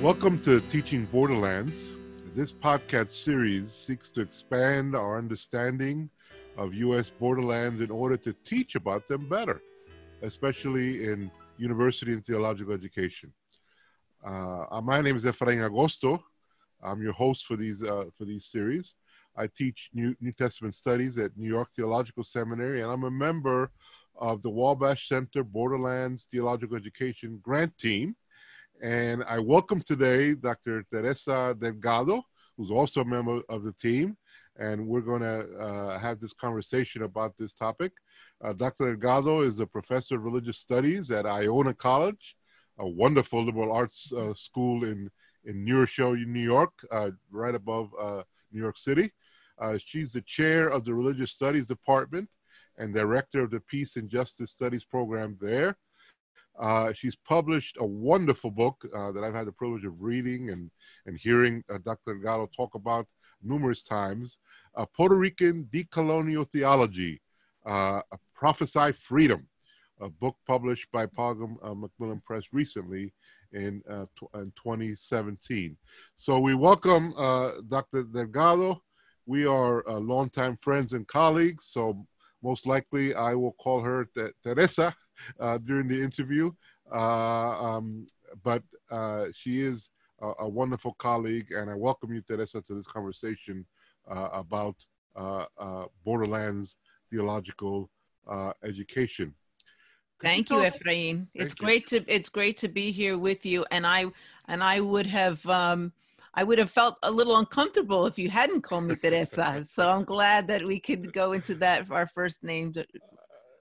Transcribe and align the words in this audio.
Welcome 0.00 0.40
to 0.44 0.62
Teaching 0.62 1.04
Borderlands. 1.04 1.92
This 2.34 2.52
podcast 2.52 3.10
series 3.10 3.70
seeks 3.70 4.10
to 4.12 4.22
expand 4.22 4.96
our 4.96 5.18
understanding 5.18 6.08
of 6.56 6.72
U.S. 6.72 7.10
borderlands 7.10 7.82
in 7.82 7.90
order 7.90 8.16
to 8.16 8.32
teach 8.42 8.76
about 8.76 9.06
them 9.08 9.28
better, 9.28 9.60
especially 10.22 11.04
in 11.04 11.30
university 11.58 12.14
and 12.14 12.24
theological 12.24 12.72
education. 12.72 13.30
Uh, 14.24 14.80
my 14.82 15.02
name 15.02 15.16
is 15.16 15.26
Efrain 15.26 15.68
Agosto. 15.68 16.22
I'm 16.82 17.02
your 17.02 17.12
host 17.12 17.44
for 17.44 17.56
these 17.56 17.82
uh, 17.82 18.06
for 18.16 18.24
these 18.24 18.46
series. 18.46 18.94
I 19.36 19.48
teach 19.48 19.90
New, 19.92 20.16
New 20.18 20.32
Testament 20.32 20.76
studies 20.76 21.18
at 21.18 21.36
New 21.36 21.48
York 21.48 21.68
Theological 21.76 22.24
Seminary, 22.24 22.80
and 22.80 22.90
I'm 22.90 23.04
a 23.04 23.10
member 23.10 23.70
of 24.16 24.40
the 24.40 24.48
Wabash 24.48 25.08
Center 25.08 25.44
Borderlands 25.44 26.26
Theological 26.30 26.78
Education 26.78 27.38
Grant 27.42 27.76
Team. 27.76 28.16
And 28.82 29.22
I 29.24 29.38
welcome 29.38 29.82
today 29.82 30.34
Dr. 30.34 30.82
Teresa 30.90 31.54
Delgado, 31.58 32.22
who's 32.56 32.70
also 32.70 33.02
a 33.02 33.04
member 33.04 33.42
of 33.50 33.62
the 33.62 33.74
team. 33.74 34.16
And 34.58 34.86
we're 34.86 35.02
going 35.02 35.20
to 35.20 35.54
uh, 35.58 35.98
have 35.98 36.18
this 36.18 36.32
conversation 36.32 37.02
about 37.02 37.34
this 37.38 37.52
topic. 37.52 37.92
Uh, 38.42 38.54
Dr. 38.54 38.86
Delgado 38.86 39.42
is 39.42 39.60
a 39.60 39.66
professor 39.66 40.14
of 40.16 40.24
religious 40.24 40.58
studies 40.58 41.10
at 41.10 41.26
Iona 41.26 41.74
College, 41.74 42.36
a 42.78 42.88
wonderful 42.88 43.44
liberal 43.44 43.70
arts 43.70 44.14
uh, 44.14 44.32
school 44.32 44.84
in, 44.84 45.10
in 45.44 45.62
New 45.62 45.80
Rochelle, 45.80 46.14
New 46.14 46.40
York, 46.40 46.72
uh, 46.90 47.10
right 47.30 47.54
above 47.54 47.90
uh, 48.00 48.22
New 48.50 48.62
York 48.62 48.78
City. 48.78 49.12
Uh, 49.60 49.76
she's 49.76 50.12
the 50.12 50.22
chair 50.22 50.68
of 50.68 50.86
the 50.86 50.94
Religious 50.94 51.32
Studies 51.32 51.66
Department 51.66 52.30
and 52.78 52.94
director 52.94 53.42
of 53.42 53.50
the 53.50 53.60
Peace 53.60 53.96
and 53.96 54.08
Justice 54.08 54.52
Studies 54.52 54.86
program 54.86 55.36
there. 55.38 55.76
Uh, 56.58 56.92
she's 56.92 57.16
published 57.16 57.76
a 57.80 57.86
wonderful 57.86 58.50
book 58.50 58.84
uh, 58.94 59.12
that 59.12 59.24
I've 59.24 59.34
had 59.34 59.46
the 59.46 59.52
privilege 59.52 59.84
of 59.84 60.02
reading 60.02 60.50
and, 60.50 60.70
and 61.06 61.18
hearing 61.18 61.64
uh, 61.70 61.78
Dr. 61.84 62.14
Delgado 62.14 62.48
talk 62.54 62.74
about 62.74 63.06
numerous 63.42 63.82
times. 63.82 64.38
Puerto 64.96 65.16
Rican 65.16 65.68
Decolonial 65.72 66.48
Theology, 66.50 67.20
uh, 67.66 68.00
Prophesy 68.34 68.92
Freedom, 68.92 69.46
a 70.00 70.08
book 70.08 70.36
published 70.46 70.90
by 70.92 71.06
Palgrave 71.06 71.56
uh, 71.62 71.74
Macmillan 71.74 72.22
Press 72.24 72.44
recently 72.52 73.12
in, 73.52 73.82
uh, 73.90 74.06
in 74.34 74.52
2017. 74.62 75.76
So 76.16 76.38
we 76.38 76.54
welcome 76.54 77.12
Dr. 77.68 78.04
Delgado. 78.04 78.82
We 79.26 79.46
are 79.46 79.82
longtime 79.86 80.56
friends 80.56 80.92
and 80.92 81.06
colleagues, 81.06 81.66
so 81.66 82.06
most 82.42 82.66
likely 82.66 83.14
I 83.14 83.34
will 83.34 83.52
call 83.52 83.80
her 83.80 84.08
Teresa 84.42 84.94
uh, 85.38 85.58
during 85.58 85.88
the 85.88 86.02
interview. 86.02 86.50
Uh, 86.92 86.96
um, 86.96 88.06
but 88.42 88.62
uh, 88.90 89.26
she 89.34 89.60
is 89.62 89.90
a, 90.20 90.32
a, 90.40 90.48
wonderful 90.48 90.94
colleague, 90.94 91.52
and 91.52 91.70
I 91.70 91.74
welcome 91.74 92.12
you, 92.12 92.20
Teresa, 92.20 92.62
to 92.62 92.74
this 92.74 92.86
conversation 92.86 93.64
about 94.08 94.76
Borderlands 96.04 96.76
theological 97.10 97.90
education. 98.64 99.34
Thank 100.20 100.50
you, 100.50 100.56
Efrain. 100.56 101.28
It's 101.34 101.54
great 101.54 101.86
to 101.88 102.04
it's 102.06 102.28
great 102.28 102.58
to 102.58 102.68
be 102.68 102.90
here 102.90 103.16
with 103.16 103.46
you, 103.46 103.64
and 103.70 103.86
I 103.86 104.06
and 104.48 104.62
I 104.62 104.80
would 104.80 105.06
have 105.06 105.44
um, 105.46 105.92
I 106.34 106.44
would 106.44 106.58
have 106.58 106.70
felt 106.70 106.98
a 107.02 107.10
little 107.10 107.36
uncomfortable 107.36 108.06
if 108.06 108.18
you 108.18 108.30
hadn't 108.30 108.62
called 108.62 108.84
me 108.84 108.94
Teresa. 108.96 109.64
so 109.68 109.88
I'm 109.88 110.04
glad 110.04 110.46
that 110.48 110.64
we 110.64 110.78
could 110.78 111.12
go 111.12 111.32
into 111.32 111.54
that 111.56 111.90
our 111.90 112.06
first 112.06 112.44
name 112.44 112.72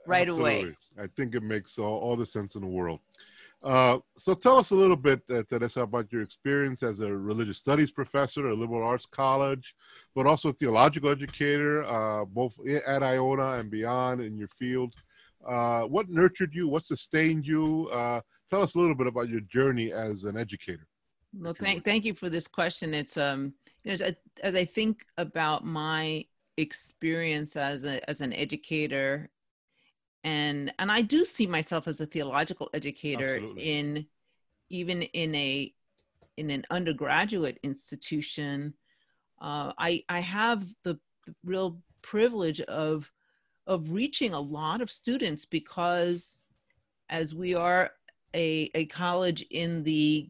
right 0.06 0.28
Absolutely. 0.28 0.62
away. 0.62 0.76
I 1.00 1.08
think 1.08 1.36
it 1.36 1.44
makes 1.44 1.78
all, 1.80 2.00
all 2.00 2.16
the 2.16 2.26
sense 2.26 2.56
in 2.56 2.62
the 2.62 2.68
world. 2.68 3.00
Uh, 3.62 3.98
so 4.18 4.34
tell 4.34 4.58
us 4.58 4.72
a 4.72 4.76
little 4.76 4.96
bit, 4.96 5.22
uh, 5.30 5.44
Teresa, 5.50 5.82
about 5.82 6.12
your 6.12 6.22
experience 6.22 6.82
as 6.82 7.02
a 7.02 7.12
religious 7.12 7.58
studies 7.58 7.92
professor 7.92 8.50
at 8.50 8.58
liberal 8.58 8.88
arts 8.88 9.06
college, 9.06 9.76
but 10.16 10.26
also 10.26 10.52
theological 10.52 11.10
educator, 11.10 11.84
uh, 11.84 12.24
both 12.26 12.56
at 12.86 13.04
Iona 13.04 13.54
and 13.54 13.70
beyond 13.70 14.22
in 14.22 14.38
your 14.38 14.48
field. 14.48 14.94
Uh, 15.46 15.82
what 15.82 16.10
nurtured 16.10 16.54
you? 16.54 16.70
What 16.70 16.84
sustained 16.84 17.46
you? 17.46 17.90
Uh, 17.92 18.22
tell 18.50 18.62
us 18.62 18.76
a 18.76 18.80
little 18.80 18.96
bit 18.96 19.08
about 19.08 19.30
your 19.30 19.42
journey 19.42 19.92
as 19.92 20.24
an 20.24 20.38
educator. 20.38 20.88
Well, 21.34 21.54
thank 21.54 21.86
thank 21.86 22.06
you 22.06 22.14
for 22.14 22.30
this 22.30 22.48
question. 22.48 22.94
It's 22.94 23.18
um, 23.18 23.54
you 23.84 23.92
know, 23.92 24.06
as, 24.06 24.16
as 24.42 24.56
I 24.56 24.66
think 24.66 25.06
about 25.18 25.66
my 25.66 26.26
experience 26.60 27.56
as 27.56 27.86
a 27.86 28.08
as 28.10 28.22
an 28.22 28.34
educator 28.34 29.30
and 30.26 30.74
and 30.78 30.92
i 30.92 31.02
do 31.02 31.24
see 31.24 31.48
myself 31.48 31.88
as 31.88 32.02
a 32.02 32.06
theological 32.06 32.70
educator 32.74 33.36
Absolutely. 33.36 33.64
in 33.64 34.06
even 34.70 35.02
in 35.04 35.34
a 35.36 35.74
in 36.36 36.50
an 36.50 36.66
undergraduate 36.70 37.58
institution 37.64 38.74
uh, 39.42 39.72
i 39.78 40.04
i 40.10 40.20
have 40.20 40.66
the, 40.84 41.00
the 41.26 41.34
real 41.46 41.82
privilege 42.02 42.60
of 42.62 43.10
of 43.66 43.92
reaching 43.92 44.34
a 44.34 44.40
lot 44.40 44.82
of 44.82 44.92
students 44.92 45.46
because 45.46 46.36
as 47.10 47.34
we 47.34 47.56
are 47.56 47.92
a, 48.34 48.70
a 48.76 48.86
college 48.88 49.44
in 49.50 49.84
the 49.84 50.30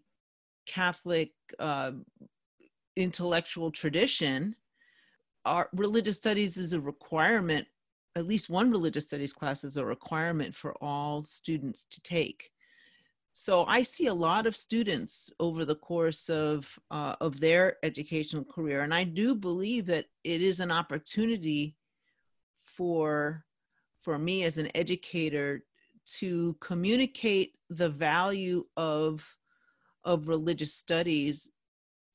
catholic 0.69 1.31
uh, 1.59 1.91
intellectual 2.96 3.72
tradition 3.72 4.56
our 5.46 5.69
religious 5.74 6.18
studies 6.18 6.57
is 6.57 6.74
a 6.74 6.80
requirement 6.80 7.66
at 8.16 8.28
least 8.28 8.50
one 8.50 8.72
religious 8.72 9.08
studies 9.08 9.34
class 9.34 9.63
is 9.63 9.78
a 9.78 9.85
requirement 9.85 10.56
for 10.56 10.75
all 10.84 11.24
students 11.24 11.85
to 11.90 12.02
take. 12.02 12.52
So 13.34 13.63
I 13.66 13.84
see 13.84 14.08
a 14.08 14.13
lot 14.13 14.46
of 14.46 14.56
students 14.56 15.31
over 15.40 15.63
the 15.63 15.75
course 15.75 16.29
of 16.29 16.68
uh, 16.91 17.16
of 17.22 17.40
their 17.40 17.78
educational 17.84 18.44
career, 18.44 18.81
and 18.81 18.94
I 18.94 19.03
do 19.06 19.35
believe 19.35 19.85
that 19.85 20.06
it 20.24 20.41
is 20.41 20.59
an 20.59 20.72
opportunity 20.72 21.78
for 22.66 23.46
for 24.02 24.18
me 24.18 24.44
as 24.44 24.58
an 24.58 24.69
educator 24.75 25.63
to 26.19 26.58
communicate 26.59 27.53
the 27.69 27.90
value 27.90 28.66
of 28.75 29.24
of 30.09 30.28
religious 30.28 30.74
studies 30.74 31.50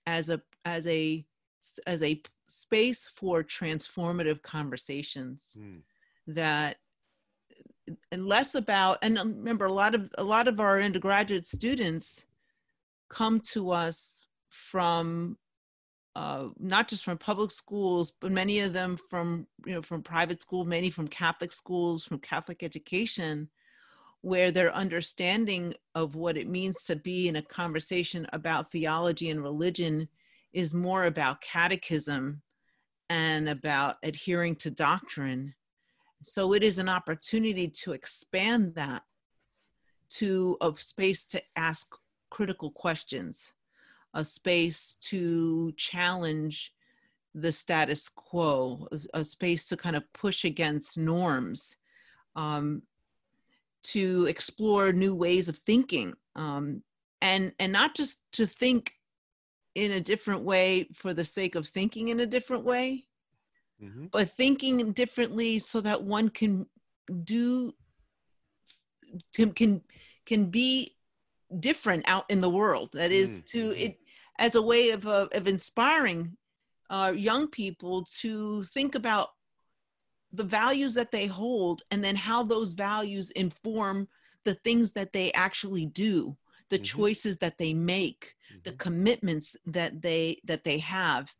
as 0.04 0.28
a 0.28 0.42
as 0.64 0.86
a 0.88 1.24
as 1.86 2.02
a 2.02 2.20
space 2.48 3.08
for 3.14 3.42
transformative 3.44 4.42
conversations 4.42 5.56
mm. 5.56 5.78
that 6.26 6.76
and 8.10 8.26
less 8.26 8.54
about 8.56 8.98
and 9.00 9.16
um, 9.16 9.36
remember 9.36 9.64
a 9.64 9.72
lot 9.72 9.94
of 9.94 10.12
a 10.18 10.24
lot 10.24 10.48
of 10.48 10.58
our 10.58 10.82
undergraduate 10.82 11.46
students 11.46 12.24
come 13.08 13.38
to 13.38 13.70
us 13.70 14.22
from 14.48 15.38
uh, 16.16 16.48
not 16.60 16.86
just 16.86 17.04
from 17.04 17.18
public 17.18 17.50
schools, 17.50 18.12
but 18.20 18.30
many 18.30 18.60
of 18.60 18.72
them 18.72 18.96
from 19.10 19.46
you 19.66 19.74
know 19.74 19.82
from 19.82 20.02
private 20.02 20.40
school, 20.40 20.64
many 20.64 20.90
from 20.90 21.08
Catholic 21.08 21.52
schools, 21.52 22.04
from 22.04 22.18
Catholic 22.18 22.62
education, 22.62 23.48
where 24.24 24.50
their 24.50 24.74
understanding 24.74 25.74
of 25.94 26.14
what 26.14 26.38
it 26.38 26.48
means 26.48 26.82
to 26.84 26.96
be 26.96 27.28
in 27.28 27.36
a 27.36 27.42
conversation 27.42 28.26
about 28.32 28.72
theology 28.72 29.28
and 29.28 29.42
religion 29.42 30.08
is 30.54 30.72
more 30.72 31.04
about 31.04 31.42
catechism 31.42 32.40
and 33.10 33.50
about 33.50 33.96
adhering 34.02 34.56
to 34.56 34.70
doctrine. 34.70 35.54
So 36.22 36.54
it 36.54 36.62
is 36.62 36.78
an 36.78 36.88
opportunity 36.88 37.68
to 37.82 37.92
expand 37.92 38.74
that 38.76 39.02
to 40.12 40.56
a 40.62 40.72
space 40.78 41.26
to 41.26 41.42
ask 41.54 41.86
critical 42.30 42.70
questions, 42.70 43.52
a 44.14 44.24
space 44.24 44.96
to 45.02 45.70
challenge 45.76 46.72
the 47.34 47.52
status 47.52 48.08
quo, 48.08 48.88
a 49.12 49.22
space 49.22 49.66
to 49.66 49.76
kind 49.76 49.96
of 49.96 50.10
push 50.14 50.46
against 50.46 50.96
norms, 50.96 51.76
um, 52.36 52.80
to 53.84 54.26
explore 54.26 54.92
new 54.92 55.14
ways 55.14 55.48
of 55.48 55.58
thinking, 55.58 56.14
um, 56.36 56.82
and 57.20 57.52
and 57.58 57.72
not 57.72 57.94
just 57.94 58.18
to 58.32 58.46
think 58.46 58.92
in 59.74 59.92
a 59.92 60.00
different 60.00 60.42
way 60.42 60.88
for 60.94 61.14
the 61.14 61.24
sake 61.24 61.54
of 61.54 61.66
thinking 61.68 62.08
in 62.08 62.20
a 62.20 62.26
different 62.26 62.64
way, 62.64 63.06
mm-hmm. 63.82 64.06
but 64.06 64.36
thinking 64.36 64.92
differently 64.92 65.58
so 65.58 65.80
that 65.80 66.02
one 66.02 66.28
can 66.28 66.66
do 67.24 67.72
can 69.34 69.52
can 69.52 69.82
can 70.26 70.46
be 70.46 70.96
different 71.60 72.04
out 72.06 72.24
in 72.28 72.40
the 72.40 72.50
world. 72.50 72.90
That 72.92 73.12
is 73.12 73.28
mm-hmm. 73.28 73.44
to 73.46 73.76
it 73.76 73.98
as 74.38 74.54
a 74.54 74.62
way 74.62 74.90
of 74.90 75.06
uh, 75.06 75.28
of 75.32 75.46
inspiring 75.46 76.36
uh, 76.90 77.12
young 77.14 77.48
people 77.48 78.06
to 78.20 78.62
think 78.62 78.94
about 78.94 79.30
the 80.34 80.44
values 80.44 80.94
that 80.94 81.12
they 81.12 81.26
hold 81.26 81.82
and 81.90 82.02
then 82.02 82.16
how 82.16 82.42
those 82.42 82.72
values 82.72 83.30
inform 83.30 84.08
the 84.44 84.54
things 84.54 84.92
that 84.92 85.12
they 85.12 85.32
actually 85.32 85.86
do 85.86 86.36
the 86.70 86.76
mm-hmm. 86.76 86.84
choices 86.84 87.38
that 87.38 87.58
they 87.58 87.72
make 87.72 88.34
mm-hmm. 88.50 88.60
the 88.64 88.72
commitments 88.72 89.56
that 89.66 90.02
they 90.02 90.40
that 90.44 90.64
they 90.64 90.78
have 90.78 91.32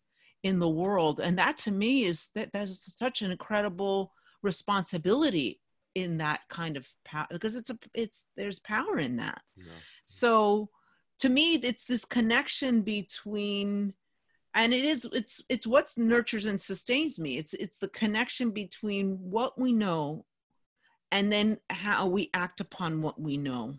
in 0.43 0.59
the 0.59 0.69
world 0.69 1.21
and 1.21 1.39
that 1.39 1.57
to 1.57 1.71
me 1.71 2.05
is 2.05 2.31
that 2.35 2.53
that's 2.53 2.95
such 2.97 3.23
an 3.23 3.31
incredible 3.31 4.13
responsibility 4.43 5.61
in 5.95 6.19
that 6.19 6.41
kind 6.49 6.77
of 6.77 6.89
power 7.05 7.27
because 7.31 7.55
it's 7.55 7.71
a 7.71 7.79
it's 7.95 8.25
there's 8.37 8.61
power 8.61 8.99
in 8.99 9.17
that 9.17 9.41
yeah. 9.57 9.65
so 10.07 10.69
to 11.19 11.29
me 11.29 11.55
it's 11.55 11.85
this 11.85 12.05
connection 12.05 12.83
between 12.83 13.95
and 14.55 14.73
it 14.73 14.85
is 14.85 15.07
it's 15.13 15.43
it's 15.49 15.67
what 15.67 15.93
nurtures 15.97 16.47
and 16.47 16.61
sustains 16.61 17.19
me. 17.19 17.37
It's 17.37 17.55
it's 17.55 17.79
the 17.79 17.89
connection 17.89 18.51
between 18.51 19.19
what 19.19 19.59
we 19.61 19.73
know 19.73 20.25
and 21.11 21.33
then 21.33 21.59
how 21.69 22.07
we 22.07 22.31
act 22.33 22.61
upon 22.61 23.03
what 23.03 23.21
we 23.21 23.37
know. 23.37 23.75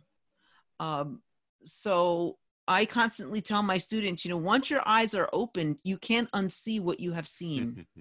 Um, 0.80 1.22
so 1.64 2.38
i 2.68 2.84
constantly 2.84 3.42
tell 3.42 3.62
my 3.62 3.78
students 3.78 4.26
you 4.26 4.30
know 4.30 4.38
once 4.38 4.72
your 4.72 4.82
eyes 4.88 5.14
are 5.14 5.30
open 5.34 5.78
you 5.84 5.98
can't 6.00 6.32
unsee 6.32 6.82
what 6.82 7.00
you 7.00 7.14
have 7.14 7.28
seen. 7.28 7.86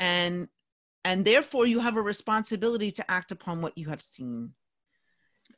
And 0.00 0.48
and 1.04 1.24
therefore 1.24 1.66
you 1.66 1.78
have 1.78 1.96
a 1.96 2.02
responsibility 2.02 2.90
to 2.92 3.08
act 3.08 3.30
upon 3.30 3.60
what 3.60 3.78
you 3.78 3.90
have 3.90 4.02
seen. 4.02 4.54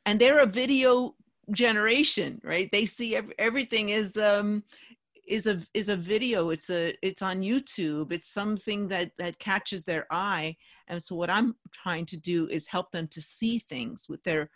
And 0.05 0.21
they're 0.21 0.41
a 0.41 0.45
video 0.45 1.15
generation 1.51 2.39
right? 2.43 2.69
They 2.71 2.85
see 2.85 3.15
every, 3.15 3.33
everything 3.39 3.89
is 3.89 4.15
um 4.15 4.63
is 5.27 5.45
a 5.45 5.61
is 5.73 5.89
a 5.89 5.95
video 5.95 6.49
it's 6.49 6.69
a 6.69 6.95
it's 7.01 7.21
on 7.21 7.41
youtube 7.41 8.11
it's 8.11 8.27
something 8.27 8.87
that 8.87 9.11
that 9.17 9.37
catches 9.39 9.83
their 9.83 10.05
eye 10.09 10.55
and 10.87 11.03
so 11.03 11.15
what 11.15 11.29
i'm 11.29 11.55
trying 11.71 12.05
to 12.05 12.17
do 12.17 12.47
is 12.47 12.67
help 12.67 12.91
them 12.91 13.07
to 13.07 13.21
see 13.21 13.59
things 13.59 14.07
with 14.07 14.23
their 14.23 14.49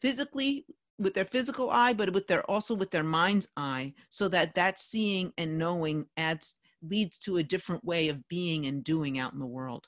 physically 0.00 0.66
with 0.98 1.14
their 1.14 1.24
physical 1.24 1.70
eye 1.70 1.92
but 1.92 2.12
with 2.12 2.26
their 2.26 2.42
also 2.50 2.74
with 2.74 2.90
their 2.90 3.04
mind's 3.04 3.48
eye 3.56 3.92
so 4.10 4.28
that 4.28 4.54
that 4.54 4.80
seeing 4.80 5.32
and 5.38 5.58
knowing 5.58 6.06
adds 6.16 6.56
leads 6.82 7.18
to 7.18 7.38
a 7.38 7.42
different 7.42 7.84
way 7.84 8.08
of 8.08 8.26
being 8.28 8.66
and 8.66 8.84
doing 8.84 9.18
out 9.18 9.32
in 9.32 9.38
the 9.38 9.46
world. 9.46 9.86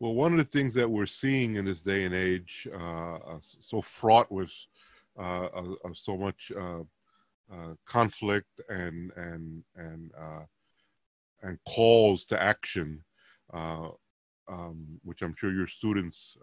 Well 0.00 0.14
one 0.14 0.32
of 0.32 0.38
the 0.38 0.44
things 0.44 0.74
that 0.74 0.90
we're 0.90 1.06
seeing 1.06 1.56
in 1.56 1.64
this 1.64 1.80
day 1.80 2.04
and 2.04 2.14
age 2.14 2.68
uh, 2.72 3.14
uh 3.16 3.38
so 3.40 3.80
fraught 3.80 4.30
with 4.30 4.52
uh, 5.18 5.48
so 5.94 6.16
much 6.16 6.50
uh, 7.50 7.54
uh, 7.54 7.74
conflict 7.86 8.60
and 8.68 9.10
and 9.16 9.62
and 9.76 10.10
uh, 10.18 10.44
and 11.42 11.58
calls 11.68 12.24
to 12.26 12.40
action, 12.40 13.02
uh, 13.52 13.88
um, 14.48 15.00
which 15.02 15.22
I'm 15.22 15.34
sure 15.36 15.52
your 15.52 15.66
students 15.66 16.36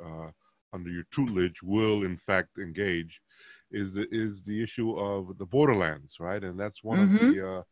under 0.74 0.90
your 0.90 1.04
tutelage 1.12 1.62
will 1.62 2.04
in 2.04 2.18
fact 2.18 2.58
engage, 2.58 3.22
is 3.72 3.94
the 3.94 4.08
is 4.12 4.44
the 4.44 4.62
issue 4.64 4.98
of 4.98 5.38
the 5.38 5.46
borderlands, 5.46 6.18
right? 6.20 6.44
And 6.44 6.60
that's 6.60 6.84
one 6.84 7.00
mm-hmm. 7.00 7.28
of 7.28 7.36
the 7.36 7.66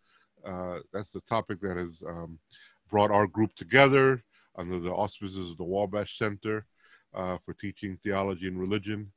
uh, 0.46 0.80
that's 0.94 1.12
the 1.12 1.22
topic 1.22 1.60
that 1.62 1.78
has 1.78 2.02
um, 2.08 2.40
brought 2.90 3.12
our 3.12 3.28
group 3.28 3.54
together 3.56 4.24
under 4.58 4.80
the 4.80 4.92
auspices 4.92 5.52
of 5.52 5.58
the 5.58 5.64
Wabash 5.64 6.18
Center 6.18 6.66
uh, 7.14 7.38
for 7.46 7.54
Teaching 7.54 7.98
Theology 8.04 8.48
and 8.48 8.60
Religion 8.60 9.12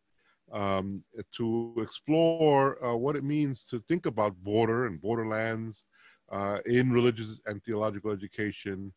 um, 0.53 1.03
to 1.37 1.75
explore 1.79 2.85
uh, 2.85 2.95
what 2.95 3.17
it 3.17 3.25
means 3.25 3.65
to 3.65 3.81
think 3.89 4.07
about 4.07 4.37
border 4.45 4.87
and 4.87 5.01
borderlands 5.01 5.85
uh, 6.31 6.59
in 6.67 6.93
religious 6.93 7.41
and 7.47 7.63
theological 7.65 8.11
education. 8.11 8.93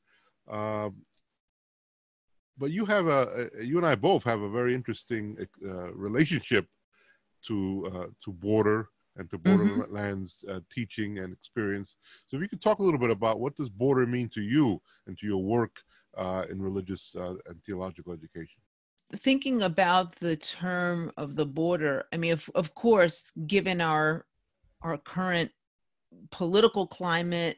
Um, 0.50 0.96
but 2.58 2.72
you 2.72 2.86
have 2.86 3.08
a, 3.08 3.50
you 3.62 3.78
and 3.78 3.86
I 3.86 3.96
both 3.96 4.24
have 4.24 4.42
a 4.42 4.50
very 4.50 4.74
interesting 4.74 5.38
uh, 5.66 5.94
relationship 5.94 6.68
to 7.48 7.92
uh, 7.94 8.08
to 8.24 8.32
border 8.32 8.90
and 9.18 9.30
to 9.30 9.38
mm-hmm. 9.38 9.58
borderlands 9.58 10.44
mm-hmm. 10.48 10.60
teaching 10.74 11.20
and 11.20 11.34
experience. 11.34 11.96
So 12.28 12.38
if 12.38 12.44
you 12.44 12.50
could 12.50 12.62
talk 12.62 12.80
a 12.80 12.84
little 12.84 13.00
bit 13.00 13.12
about 13.12 13.40
what 13.40 13.56
does 13.56 13.70
border 13.70 14.06
mean 14.06 14.30
to 14.30 14.42
you 14.42 14.82
and 15.08 15.18
to 15.20 15.26
your 15.26 15.44
work 15.44 15.82
uh, 16.18 16.44
in 16.50 16.62
religious 16.62 17.16
and 17.16 17.64
theological 17.66 18.14
education 18.14 18.62
thinking 19.16 19.62
about 19.62 20.16
the 20.16 20.36
term 20.36 21.12
of 21.18 21.36
the 21.36 21.46
border, 21.46 22.06
I 22.12 22.18
mean, 22.18 22.34
of, 22.34 22.50
of 22.56 22.76
course, 22.76 23.32
given 23.48 23.82
our 23.82 24.26
our 24.82 24.98
current 24.98 25.52
political 26.32 26.86
climate, 26.86 27.58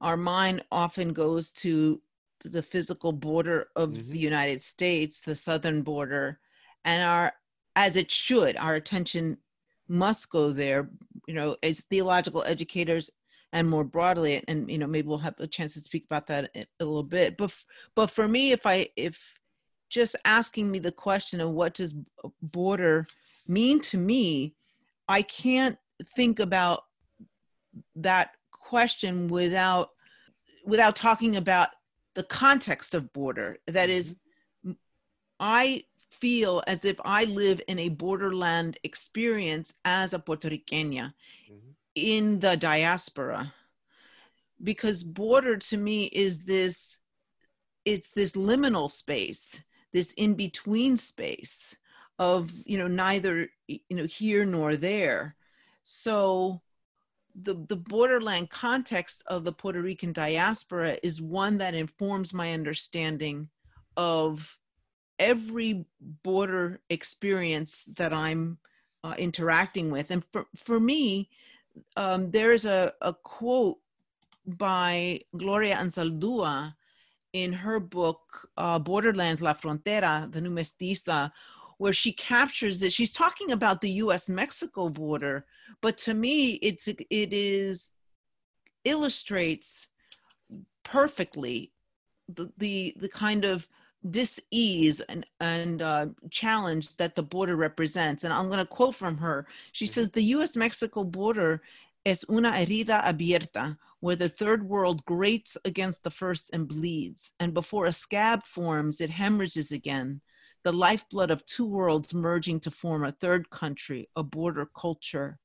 our 0.00 0.16
mind 0.16 0.64
often 0.70 1.12
goes 1.12 1.52
to 1.52 2.00
the 2.44 2.62
physical 2.62 3.12
border 3.12 3.68
of 3.76 3.90
mm-hmm. 3.90 4.10
the 4.10 4.18
United 4.18 4.62
States, 4.62 5.20
the 5.20 5.34
southern 5.34 5.82
border, 5.82 6.40
and 6.84 7.02
our 7.02 7.32
as 7.76 7.96
it 7.96 8.10
should, 8.10 8.56
our 8.56 8.74
attention 8.74 9.38
must 9.88 10.30
go 10.30 10.52
there. 10.52 10.90
You 11.26 11.34
know, 11.34 11.56
as 11.62 11.84
theological 11.84 12.42
educators 12.44 13.10
and 13.52 13.68
more 13.68 13.84
broadly, 13.84 14.42
and 14.48 14.70
you 14.70 14.78
know, 14.78 14.86
maybe 14.86 15.08
we'll 15.08 15.18
have 15.18 15.38
a 15.38 15.46
chance 15.46 15.74
to 15.74 15.80
speak 15.80 16.04
about 16.04 16.26
that 16.26 16.50
a 16.54 16.84
little 16.84 17.02
bit. 17.02 17.36
But 17.36 17.54
but 17.94 18.10
for 18.10 18.28
me, 18.28 18.52
if 18.52 18.66
I 18.66 18.88
if 18.96 19.38
just 19.90 20.16
asking 20.24 20.70
me 20.70 20.78
the 20.78 20.92
question 20.92 21.40
of 21.40 21.50
what 21.50 21.74
does 21.74 21.94
border 22.42 23.06
mean 23.46 23.80
to 23.80 23.98
me, 23.98 24.54
I 25.08 25.22
can't 25.22 25.78
think 26.16 26.40
about 26.40 26.84
that 27.96 28.30
question 28.50 29.28
without 29.28 29.90
without 30.64 30.96
talking 30.96 31.36
about 31.36 31.68
the 32.14 32.22
context 32.22 32.94
of 32.94 33.12
border. 33.12 33.58
That 33.66 33.90
is, 33.90 34.14
mm-hmm. 34.64 34.72
I 35.38 35.84
feel 36.10 36.62
as 36.66 36.84
if 36.84 36.96
I 37.04 37.24
live 37.24 37.60
in 37.68 37.78
a 37.78 37.90
borderland 37.90 38.78
experience 38.84 39.74
as 39.84 40.14
a 40.14 40.18
Puerto 40.18 40.48
Riqueña 40.48 41.12
mm-hmm. 41.50 41.70
in 41.94 42.40
the 42.40 42.56
diaspora. 42.56 43.52
Because 44.62 45.02
border 45.02 45.56
to 45.58 45.76
me 45.76 46.04
is 46.04 46.44
this, 46.44 46.98
it's 47.84 48.10
this 48.10 48.32
liminal 48.32 48.90
space 48.90 49.60
this 49.94 50.12
in 50.18 50.34
between 50.34 50.98
space 50.98 51.74
of 52.18 52.50
you 52.66 52.76
know 52.76 52.88
neither 52.88 53.48
you 53.66 53.80
know 53.90 54.04
here 54.04 54.44
nor 54.44 54.76
there 54.76 55.34
so 55.82 56.60
the 57.34 57.54
the 57.68 57.76
borderland 57.76 58.50
context 58.50 59.22
of 59.26 59.42
the 59.42 59.52
Puerto 59.52 59.80
Rican 59.80 60.12
diaspora 60.12 60.98
is 61.02 61.22
one 61.22 61.58
that 61.58 61.74
informs 61.74 62.34
my 62.34 62.52
understanding 62.52 63.48
of 63.96 64.58
every 65.18 65.84
border 66.22 66.80
experience 66.90 67.84
that 67.94 68.12
I'm 68.12 68.58
uh, 69.02 69.14
interacting 69.18 69.90
with. 69.90 70.10
And 70.10 70.24
for, 70.32 70.46
for 70.56 70.80
me, 70.80 71.30
um, 71.96 72.30
there's 72.30 72.66
a, 72.66 72.92
a 73.00 73.12
quote 73.12 73.78
by 74.46 75.20
Gloria 75.36 75.76
Anzaldúa 75.76 76.74
in 77.34 77.52
her 77.52 77.78
book 77.78 78.48
uh, 78.56 78.78
borderlands 78.78 79.42
la 79.42 79.52
frontera 79.52 80.30
the 80.32 80.40
new 80.40 80.50
mestiza 80.50 81.30
where 81.78 81.92
she 81.92 82.12
captures 82.12 82.82
it. 82.82 82.92
She's 82.92 83.12
talking 83.12 83.50
about 83.50 83.80
the 83.80 83.90
us 83.90 84.28
mexico 84.28 84.88
border 84.88 85.44
but 85.82 85.98
to 85.98 86.14
me 86.14 86.52
it's 86.68 86.88
it 86.88 87.04
is 87.10 87.90
illustrates 88.84 89.86
perfectly 90.84 91.72
the 92.28 92.50
the, 92.56 92.94
the 92.98 93.08
kind 93.08 93.44
of 93.44 93.68
dis-ease 94.10 95.00
and, 95.00 95.24
and 95.40 95.80
uh, 95.80 96.06
challenge 96.30 96.94
that 96.96 97.14
the 97.14 97.22
border 97.22 97.56
represents. 97.56 98.24
And 98.24 98.32
i'm 98.32 98.48
going 98.48 98.58
to 98.58 98.66
quote 98.66 98.94
from 98.94 99.16
her. 99.18 99.46
She 99.72 99.86
mm-hmm. 99.86 99.92
says 99.92 100.10
the 100.10 100.22
us-mexico 100.22 101.04
border 101.04 101.62
es 102.04 102.24
una 102.28 102.52
herida 102.52 103.02
abierta 103.02 103.76
where 104.00 104.16
the 104.16 104.28
third 104.28 104.68
world 104.68 105.04
grates 105.06 105.56
against 105.64 106.02
the 106.02 106.10
first 106.10 106.50
and 106.52 106.68
bleeds, 106.68 107.32
and 107.40 107.54
before 107.54 107.86
a 107.86 107.92
scab 107.92 108.44
forms, 108.44 109.00
it 109.00 109.10
hemorrhages 109.10 109.72
again, 109.72 110.20
the 110.62 110.72
lifeblood 110.72 111.30
of 111.30 111.44
two 111.46 111.66
worlds 111.66 112.12
merging 112.12 112.60
to 112.60 112.70
form 112.70 113.04
a 113.04 113.12
third 113.12 113.48
country, 113.50 114.08
a 114.16 114.22
border 114.22 114.68
culture. 114.78 115.38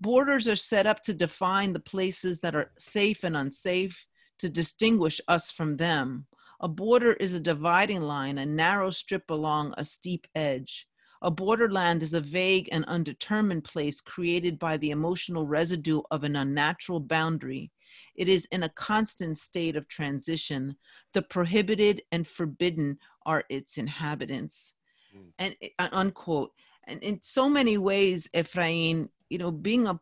Borders 0.00 0.48
are 0.48 0.56
set 0.56 0.86
up 0.86 1.02
to 1.02 1.14
define 1.14 1.72
the 1.72 1.80
places 1.80 2.40
that 2.40 2.54
are 2.54 2.72
safe 2.78 3.24
and 3.24 3.36
unsafe, 3.36 4.06
to 4.38 4.48
distinguish 4.48 5.20
us 5.28 5.50
from 5.50 5.76
them. 5.76 6.26
A 6.60 6.68
border 6.68 7.12
is 7.14 7.34
a 7.34 7.40
dividing 7.40 8.02
line, 8.02 8.38
a 8.38 8.46
narrow 8.46 8.90
strip 8.90 9.30
along 9.30 9.74
a 9.76 9.84
steep 9.84 10.26
edge. 10.34 10.86
A 11.22 11.30
borderland 11.30 12.02
is 12.02 12.14
a 12.14 12.20
vague 12.20 12.68
and 12.70 12.84
undetermined 12.84 13.64
place 13.64 14.00
created 14.00 14.58
by 14.58 14.76
the 14.76 14.90
emotional 14.90 15.46
residue 15.46 16.02
of 16.10 16.24
an 16.24 16.36
unnatural 16.36 17.00
boundary 17.00 17.70
it 18.14 18.28
is 18.28 18.46
in 18.50 18.64
a 18.64 18.68
constant 18.68 19.38
state 19.38 19.76
of 19.76 19.88
transition. 19.88 20.76
The 21.14 21.22
prohibited 21.22 22.02
and 22.10 22.26
forbidden 22.26 22.98
are 23.24 23.44
its 23.48 23.78
inhabitants. 23.78 24.72
Mm. 25.16 25.32
And 25.38 25.56
uh, 25.78 25.88
unquote. 25.92 26.52
And 26.84 27.02
in 27.02 27.20
so 27.22 27.48
many 27.48 27.78
ways, 27.78 28.28
Efrain, 28.34 29.08
you 29.28 29.38
know, 29.38 29.50
being 29.50 29.86
a 29.86 30.00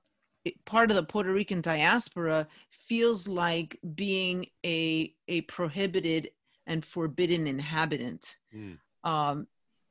part 0.65 0.91
of 0.91 0.97
the 0.97 1.03
Puerto 1.03 1.33
Rican 1.33 1.61
diaspora 1.61 2.47
feels 2.71 3.27
like 3.27 3.79
being 3.95 4.47
a 4.65 5.13
a 5.29 5.43
prohibited 5.43 6.31
and 6.67 6.85
forbidden 6.85 7.47
inhabitant 7.47 8.37
mm. 8.55 8.79
um, 9.05 9.47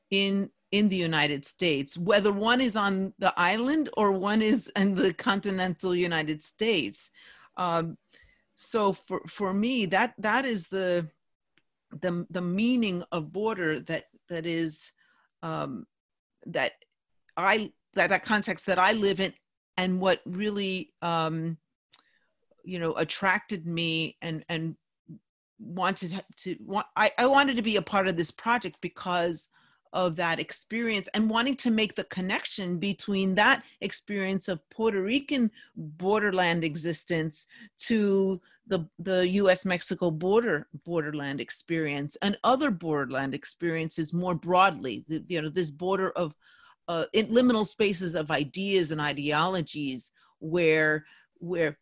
in 0.10 0.50
in 0.76 0.90
the 0.90 0.98
United 0.98 1.46
States, 1.46 1.98
whether 1.98 2.34
one 2.34 2.60
is 2.60 2.76
on 2.76 3.14
the 3.18 3.34
island 3.38 3.90
or 3.96 4.12
one 4.12 4.42
is 4.42 4.70
in 4.76 4.94
the 4.94 5.14
continental 5.14 5.96
United 5.96 6.44
States. 6.44 7.10
Um, 7.56 7.98
so 8.56 8.92
for 8.92 9.22
for 9.28 9.54
me, 9.54 9.86
that 9.88 10.14
that 10.18 10.44
is 10.44 10.68
the 10.68 11.08
the 12.02 12.28
the 12.30 12.42
meaning 12.42 13.04
of 13.14 13.32
border 13.32 13.80
that 13.82 14.06
that 14.28 14.46
is 14.46 14.92
um, 15.44 15.86
that 16.46 16.74
I 17.38 17.72
that 17.94 18.10
that 18.10 18.26
context 18.26 18.66
that 18.66 18.80
I 18.80 18.92
live 18.92 19.22
in 19.22 19.34
and 19.78 20.02
what 20.02 20.20
really 20.26 20.94
um, 21.02 21.58
you 22.66 22.80
know 22.80 22.94
attracted 22.96 23.66
me 23.66 24.18
and 24.22 24.44
and 24.50 24.76
wanted 25.58 26.22
to 26.44 26.58
want 26.60 26.88
I, 26.98 27.12
I 27.18 27.28
wanted 27.28 27.56
to 27.56 27.62
be 27.62 27.78
a 27.78 27.82
part 27.82 28.10
of 28.10 28.18
this 28.18 28.32
project 28.32 28.78
because 28.82 29.48
of 29.96 30.18
that 30.18 30.40
experience 30.40 31.08
and 31.14 31.30
wanting 31.30 31.56
to 31.56 31.72
make 31.72 31.96
the 31.96 32.04
connection 32.04 32.78
between 32.78 33.34
that 33.34 33.64
experience 33.80 34.50
of 34.50 34.70
Puerto 34.70 35.02
Rican 35.02 35.50
borderland 35.76 36.64
existence 36.64 37.48
to 37.80 38.42
the 38.68 38.86
the 39.00 39.28
U.S. 39.30 39.64
Mexico 39.64 40.12
border 40.12 40.68
borderland 40.84 41.40
experience 41.40 42.18
and 42.22 42.38
other 42.44 42.72
borderland 42.72 43.34
experiences 43.34 44.14
more 44.14 44.36
broadly. 44.36 45.06
The, 45.08 45.24
you 45.28 45.42
know, 45.42 45.50
this 45.50 45.72
border 45.72 46.12
of 46.12 46.36
uh, 46.90 47.06
liminal 47.14 47.66
spaces 47.66 48.16
of 48.16 48.32
ideas 48.32 48.92
and 48.92 49.00
ideologies 49.00 50.12
where 50.40 51.06
where 51.38 51.78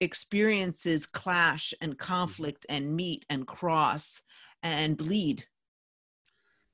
experiences 0.00 1.06
clash 1.06 1.74
and 1.80 1.92
mm-hmm. 1.92 2.12
conflict 2.12 2.66
and 2.68 2.94
meet 2.94 3.26
and 3.28 3.46
cross 3.48 4.22
and 4.62 4.96
bleed 4.96 5.44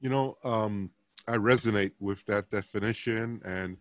you 0.03 0.11
know 0.11 0.37
um, 0.45 0.91
i 1.27 1.37
resonate 1.37 1.93
with 2.01 2.23
that 2.27 2.51
definition 2.51 3.41
and 3.45 3.79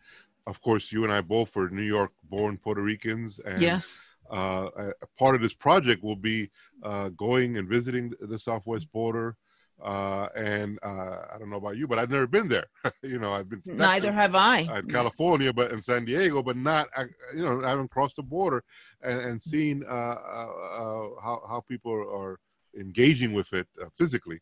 of 0.48 0.62
course 0.62 0.92
you 0.92 1.04
and 1.04 1.12
i 1.12 1.20
both 1.20 1.58
are 1.58 1.70
new 1.70 1.82
york 1.82 2.12
born 2.30 2.58
puerto 2.58 2.82
ricans 2.82 3.40
and 3.40 3.62
yes 3.62 4.00
uh, 4.32 4.70
a, 5.01 5.08
part 5.20 5.36
of 5.36 5.42
this 5.42 5.54
project 5.54 6.01
will 6.01 6.16
be 6.16 6.50
uh, 6.84 7.10
going 7.10 7.58
and 7.58 7.68
visiting 7.68 8.13
the 8.22 8.40
southwest 8.40 8.90
border 8.94 9.36
uh, 9.84 10.28
and 10.36 10.78
uh, 10.84 11.25
I 11.34 11.38
don't 11.40 11.50
know 11.50 11.58
about 11.58 11.78
you, 11.78 11.88
but 11.88 11.98
I've 11.98 12.10
never 12.10 12.28
been 12.28 12.48
there. 12.48 12.68
you 13.01 13.20
know, 13.20 13.34
I've 13.34 13.50
been. 13.50 13.62
Texas, 13.62 13.80
Neither 13.80 14.12
have 14.12 14.36
I. 14.36 14.63
Uh, 14.66 14.82
California, 14.84 15.51
but 15.51 15.72
in 15.72 15.82
San 15.82 16.06
Diego, 16.06 16.44
but 16.44 16.56
not. 16.56 16.88
You 17.34 17.44
know, 17.44 17.63
I 17.63 17.70
haven't 17.70 17.90
crossed 17.90 18.16
the 18.16 18.24
border 18.24 18.63
and, 19.01 19.20
and 19.20 19.42
seen 19.42 19.84
uh, 19.88 19.92
uh, 19.92 20.48
uh, 20.54 21.10
how 21.22 21.42
how 21.48 21.63
people 21.68 21.94
are, 21.94 22.40
engaging 22.80 23.34
with 23.34 23.51
it 23.54 23.68
physically. 23.98 24.40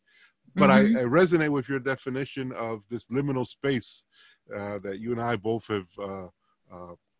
But 0.54 0.70
mm-hmm. 0.70 0.96
I, 0.96 1.00
I, 1.00 1.04
resonate 1.04 1.50
with 1.50 1.68
your 1.68 1.78
definition 1.78 2.52
of 2.52 2.82
this 2.90 3.06
liminal 3.06 3.46
space 3.46 4.04
that 4.48 4.98
you 4.98 5.12
and 5.12 5.20
I 5.20 5.36
both 5.36 5.68
have 5.68 6.30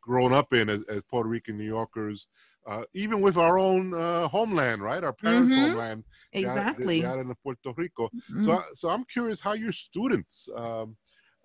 grown 0.01 0.33
up 0.33 0.53
in 0.53 0.69
as, 0.69 0.83
as 0.89 1.03
Puerto 1.11 1.29
Rican 1.29 1.57
New 1.57 1.65
Yorkers 1.65 2.27
uh, 2.67 2.83
even 2.95 3.21
with 3.21 3.37
our 3.37 3.59
own 3.59 3.95
uh, 3.95 4.29
homeland, 4.29 4.83
right? 4.83 5.03
Our 5.03 5.13
parents' 5.13 5.55
mm-hmm. 5.55 5.71
homeland, 5.71 6.05
exactly, 6.33 7.01
in 7.01 7.35
Puerto 7.43 7.73
Rico. 7.77 8.09
Mm-hmm. 8.09 8.45
So, 8.45 8.63
so 8.75 8.89
I'm 8.89 9.05
curious 9.05 9.41
how 9.41 9.55
your 9.55 9.73
students 9.73 10.49
um, 10.55 10.97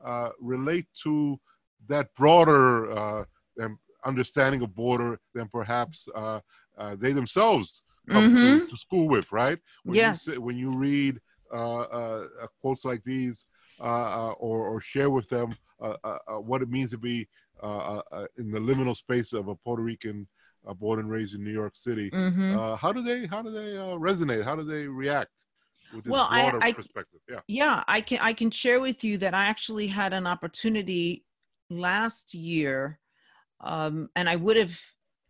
uh, 0.03 0.29
relate 0.39 0.87
to 1.03 1.39
that 1.87 2.13
broader 2.15 2.91
uh, 2.91 3.23
understanding 4.05 4.61
of 4.61 4.75
border 4.75 5.19
than 5.33 5.47
perhaps 5.47 6.07
uh, 6.15 6.39
uh, 6.77 6.95
they 6.99 7.13
themselves 7.13 7.81
come 8.09 8.35
mm-hmm. 8.35 8.65
to, 8.65 8.67
to, 8.67 8.77
school 8.77 9.07
with, 9.07 9.31
right? 9.31 9.57
When 9.83 9.95
yes. 9.95 10.27
You, 10.27 10.41
when 10.41 10.57
you 10.57 10.71
read 10.71 11.19
Uh, 11.53 11.79
uh, 11.79 12.27
uh, 12.41 12.47
quotes 12.61 12.85
like 12.85 13.03
these 13.03 13.45
or, 13.79 14.35
or 14.39 14.81
share 14.81 15.09
with 15.09 15.29
them 15.29 15.55
what 16.43 16.61
it 16.61 16.69
means 16.69 16.91
to 16.91 16.97
be 16.97 17.27
in 18.37 18.51
the 18.51 18.59
liminal 18.59 18.95
space 18.95 19.33
of 19.33 19.47
a 19.47 19.55
Puerto 19.55 19.81
Rican 19.81 20.27
uh, 20.67 20.73
born 20.73 20.99
and 20.99 21.09
raised 21.09 21.35
in 21.35 21.43
New 21.43 21.51
York 21.51 21.75
City. 21.75 22.09
Mm-hmm. 22.11 22.57
Uh, 22.57 22.75
how 22.75 22.91
do 22.91 23.01
they 23.01 23.25
how 23.25 23.41
do 23.41 23.51
they 23.51 23.77
uh, 23.77 23.97
resonate? 23.97 24.43
How 24.43 24.55
do 24.55 24.63
they 24.63 24.87
react? 24.87 25.31
well, 26.05 26.27
I, 26.29 26.51
I 26.61 26.71
perspective. 26.73 27.21
Yeah. 27.29 27.39
yeah, 27.47 27.83
I 27.87 28.01
can 28.01 28.19
I 28.21 28.33
can 28.33 28.51
share 28.51 28.79
with 28.79 29.03
you 29.03 29.17
that 29.19 29.33
I 29.33 29.45
actually 29.45 29.87
had 29.87 30.13
an 30.13 30.27
opportunity 30.27 31.23
last 31.69 32.33
year, 32.33 32.99
um, 33.61 34.09
and 34.15 34.27
I 34.27 34.35
would 34.35 34.57
have 34.57 34.79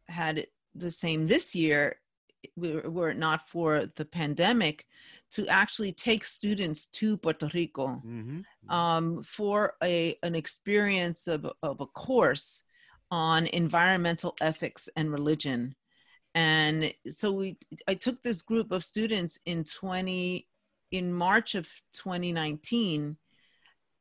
had 0.07 0.48
the 0.74 0.91
same 0.91 1.27
this 1.27 1.55
year 1.55 1.98
were 2.55 3.10
it 3.10 3.17
not 3.17 3.48
for 3.48 3.88
the 3.95 4.05
pandemic 4.05 4.86
to 5.36 5.48
actually 5.48 5.92
take 5.92 6.24
students 6.24 6.88
to 6.88 7.18
Puerto 7.18 7.50
Rico 7.54 8.01
mm-hmm. 8.06 8.42
um, 8.70 9.24
for 9.24 9.75
a 9.84 10.18
an 10.24 10.36
experience 10.36 11.27
of, 11.27 11.46
of 11.62 11.82
a 11.82 11.86
course 11.86 12.63
on 13.12 13.48
environmental 13.48 14.36
ethics 14.42 14.89
and 14.96 15.12
religion. 15.12 15.75
And 16.34 16.94
so 17.10 17.32
we 17.32 17.58
I 17.88 17.94
took 17.96 18.22
this 18.22 18.42
group 18.42 18.72
of 18.72 18.84
students 18.84 19.39
in 19.46 19.63
20 19.63 20.48
in 20.92 21.13
March 21.13 21.56
of 21.56 21.68
2019 21.94 23.18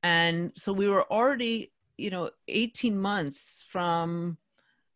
and 0.04 0.52
so 0.54 0.72
we 0.72 0.88
were 0.88 1.10
already 1.10 1.72
you 1.96 2.10
know 2.10 2.30
18 2.46 2.96
months 2.96 3.64
from 3.66 4.36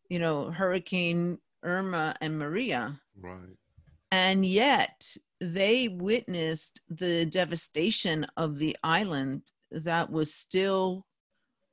you 0.09 0.18
know 0.18 0.50
hurricane 0.50 1.38
irma 1.64 2.14
and 2.21 2.38
maria 2.38 3.00
right 3.21 3.57
and 4.12 4.45
yet 4.45 5.16
they 5.40 5.88
witnessed 5.88 6.80
the 6.88 7.25
devastation 7.26 8.26
of 8.37 8.59
the 8.59 8.76
island 8.83 9.42
that 9.71 10.11
was 10.11 10.35
still 10.35 11.07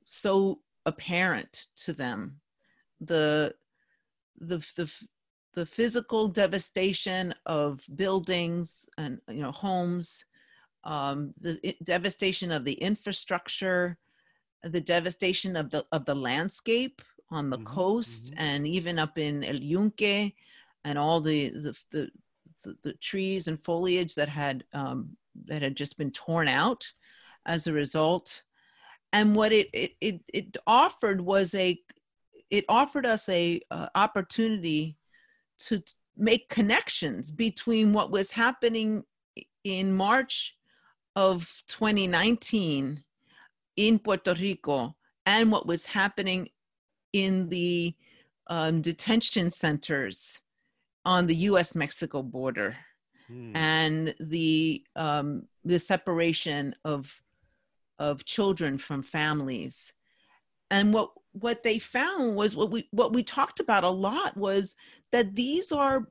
so 0.04 0.60
apparent 0.84 1.66
to 1.76 1.92
them 1.92 2.40
the 3.00 3.52
the 4.38 4.58
the 4.76 4.90
the 5.54 5.66
physical 5.66 6.28
devastation 6.28 7.34
of 7.46 7.80
buildings 7.94 8.88
and 8.98 9.20
you 9.28 9.42
know 9.42 9.52
homes 9.52 10.24
um, 10.84 11.34
the 11.40 11.74
devastation 11.82 12.52
of 12.52 12.64
the 12.64 12.74
infrastructure 12.74 13.98
the 14.62 14.80
devastation 14.80 15.56
of 15.56 15.70
the 15.70 15.84
of 15.92 16.04
the 16.04 16.14
landscape 16.14 17.02
on 17.30 17.50
the 17.50 17.56
mm-hmm, 17.56 17.66
coast 17.66 18.30
mm-hmm. 18.30 18.40
and 18.40 18.66
even 18.66 18.98
up 18.98 19.18
in 19.18 19.42
El 19.42 19.56
Yunque 19.56 20.32
and 20.84 20.98
all 20.98 21.20
the 21.20 21.48
the, 21.48 21.76
the 21.90 22.10
the, 22.64 22.76
the, 22.82 22.92
trees 22.94 23.48
and 23.48 23.62
foliage 23.62 24.14
that 24.14 24.28
had 24.28 24.64
um, 24.72 25.16
that 25.46 25.62
had 25.62 25.76
just 25.76 25.98
been 25.98 26.10
torn 26.10 26.48
out 26.48 26.84
as 27.44 27.66
a 27.66 27.72
result. 27.72 28.42
And 29.12 29.34
what 29.34 29.52
it 29.52 29.68
it 29.72 29.92
it, 30.00 30.20
it 30.32 30.56
offered 30.66 31.20
was 31.20 31.54
a 31.54 31.78
it 32.50 32.64
offered 32.68 33.06
us 33.06 33.28
a 33.28 33.60
uh, 33.70 33.88
opportunity 33.94 34.96
to 35.58 35.80
t- 35.80 35.92
make 36.16 36.48
connections 36.48 37.30
between 37.30 37.92
what 37.92 38.10
was 38.10 38.30
happening 38.30 39.04
in 39.64 39.92
March 39.92 40.56
of 41.14 41.62
2019 41.68 43.02
in 43.76 43.98
Puerto 43.98 44.34
Rico 44.34 44.96
and 45.24 45.50
what 45.50 45.66
was 45.66 45.86
happening 45.86 46.48
in 47.12 47.48
the 47.48 47.94
um, 48.48 48.80
detention 48.80 49.50
centers 49.50 50.40
on 51.06 51.26
the 51.26 51.36
U.S. 51.36 51.76
Mexico 51.76 52.20
border 52.20 52.76
hmm. 53.28 53.54
and 53.54 54.14
the 54.18 54.84
um, 54.96 55.44
the 55.64 55.78
separation 55.78 56.74
of 56.84 57.10
of 57.98 58.24
children 58.24 58.76
from 58.76 59.02
families. 59.02 59.92
And 60.70 60.92
what 60.92 61.10
what 61.32 61.62
they 61.62 61.78
found 61.78 62.34
was 62.34 62.56
what 62.56 62.70
we 62.70 62.88
what 62.90 63.12
we 63.12 63.22
talked 63.22 63.60
about 63.60 63.84
a 63.84 63.88
lot 63.88 64.36
was 64.36 64.74
that 65.12 65.36
these 65.36 65.70
are 65.70 66.08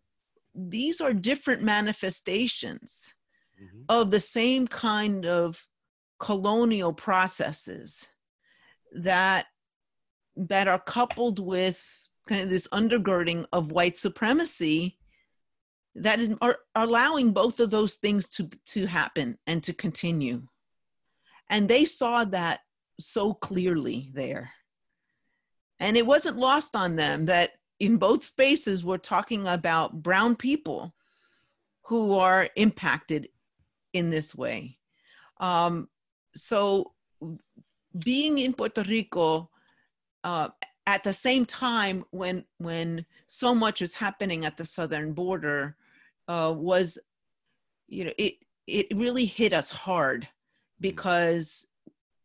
these 0.55 1.01
are 1.01 1.13
different 1.13 1.61
manifestations 1.61 3.13
mm-hmm. 3.61 3.81
of 3.89 4.11
the 4.11 4.21
same 4.21 4.65
kind 4.65 5.25
of 5.25 5.67
colonial 6.19 6.93
processes 6.93 8.07
that 8.93 9.47
that 10.37 10.69
are 10.69 10.79
coupled 10.79 11.39
with 11.39 12.04
kind 12.27 12.41
of 12.41 12.49
this 12.49 12.67
undergirding 12.69 13.45
of 13.53 13.71
white 13.71 13.97
supremacy 13.97 14.97
that 15.95 16.19
are 16.41 16.57
allowing 16.75 17.31
both 17.31 17.59
of 17.59 17.69
those 17.69 17.95
things 17.95 18.27
to 18.29 18.49
to 18.65 18.85
happen 18.85 19.37
and 19.47 19.63
to 19.63 19.73
continue 19.73 20.41
and 21.49 21.67
they 21.69 21.85
saw 21.85 22.25
that 22.25 22.61
so 22.99 23.33
clearly 23.33 24.09
there. 24.13 24.51
And 25.79 25.97
it 25.97 26.05
wasn't 26.05 26.37
lost 26.37 26.75
on 26.75 26.95
them 26.95 27.25
that 27.25 27.51
in 27.79 27.97
both 27.97 28.23
spaces 28.23 28.83
we're 28.83 28.97
talking 28.97 29.47
about 29.47 30.01
brown 30.01 30.35
people 30.35 30.95
who 31.83 32.17
are 32.17 32.49
impacted 32.55 33.29
in 33.93 34.09
this 34.09 34.33
way. 34.33 34.77
Um, 35.39 35.89
so 36.35 36.93
being 38.03 38.39
in 38.39 38.53
Puerto 38.53 38.83
Rico 38.83 39.49
uh, 40.23 40.49
at 40.87 41.03
the 41.03 41.13
same 41.13 41.45
time 41.45 42.05
when 42.11 42.45
when 42.57 43.05
so 43.27 43.55
much 43.55 43.81
was 43.81 43.95
happening 43.95 44.45
at 44.45 44.57
the 44.57 44.65
southern 44.65 45.13
border 45.13 45.75
uh, 46.27 46.53
was, 46.55 46.97
you 47.87 48.05
know, 48.05 48.13
it 48.17 48.35
it 48.67 48.87
really 48.95 49.25
hit 49.25 49.53
us 49.53 49.69
hard 49.69 50.27
because 50.79 51.65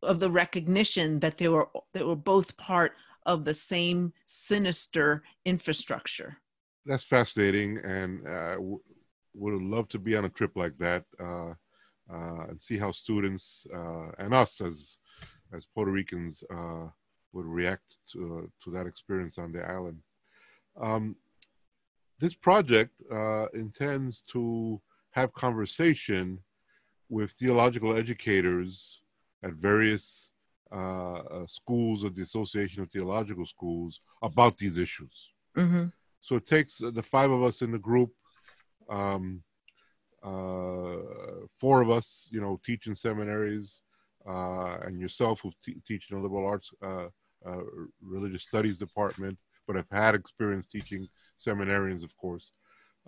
of 0.03 0.19
the 0.19 0.31
recognition 0.31 1.21
that 1.21 1.39
they 1.39 1.49
were 1.49 1.69
they 1.93 2.03
were 2.03 2.17
both 2.17 2.57
part 2.57 2.93
of 3.27 3.45
the 3.45 3.55
same 3.55 4.13
sinister 4.27 5.23
infrastructure. 5.45 6.39
That's 6.87 7.05
fascinating, 7.05 7.79
and 7.79 8.27
uh, 8.27 8.55
w- 8.55 8.81
would 9.35 9.63
love 9.63 9.89
to 9.89 9.99
be 9.99 10.17
on 10.17 10.25
a 10.25 10.31
trip 10.31 10.53
like 10.57 10.77
that 10.79 11.05
uh, 11.19 11.51
uh, 12.13 12.47
and 12.49 12.61
see 12.61 12.79
how 12.79 12.91
students 12.93 13.67
uh, 13.75 14.11
and 14.19 14.35
us 14.35 14.61
as 14.61 14.99
as 15.53 15.67
Puerto 15.67 15.91
Ricans 15.91 16.43
uh, 16.55 16.87
would 17.33 17.47
react 17.47 17.97
to, 18.13 18.51
to 18.63 18.71
that 18.71 18.87
experience 18.87 19.39
on 19.39 19.53
the 19.53 19.65
island. 19.65 19.99
Um, 20.81 21.17
this 22.19 22.35
project 22.35 22.93
uh, 23.11 23.47
intends 23.55 24.23
to 24.33 24.81
have 25.13 25.33
conversation 25.33 26.39
with 27.09 27.31
theological 27.33 27.97
educators 27.97 29.01
at 29.43 29.53
various 29.55 30.33
uh, 30.73 31.15
uh, 31.15 31.47
schools 31.49 32.05
of 32.05 32.15
the 32.15 32.23
Association 32.23 32.83
of 32.83 32.91
Theological 32.91 33.47
Schools 33.47 34.01
about 34.23 34.57
these 34.59 34.77
issues. 34.77 35.31
Mm-hmm. 35.57 35.87
So 36.21 36.37
it 36.37 36.47
takes 36.47 36.79
the 36.79 37.03
five 37.03 37.31
of 37.31 37.43
us 37.43 37.63
in 37.63 37.73
the 37.73 37.79
group, 37.79 38.11
um, 38.89 39.43
uh, 40.23 41.47
four 41.59 41.81
of 41.81 41.91
us, 41.91 42.29
you 42.31 42.41
know, 42.41 42.61
teaching 42.65 42.95
seminaries, 42.95 43.81
uh, 44.29 44.77
and 44.83 45.01
yourself 45.01 45.41
who 45.41 45.51
te- 45.65 45.81
teach 45.87 46.11
in 46.11 46.19
a 46.19 46.23
liberal 46.23 46.47
arts 46.47 46.71
uh, 46.83 47.07
uh, 47.47 47.63
religious 48.03 48.45
studies 48.45 48.79
department, 48.79 49.39
but 49.67 49.77
I've 49.77 49.91
had 49.91 50.15
experience 50.15 50.67
teaching 50.67 51.09
seminarians, 51.39 52.05
of 52.05 52.17
course. 52.17 52.53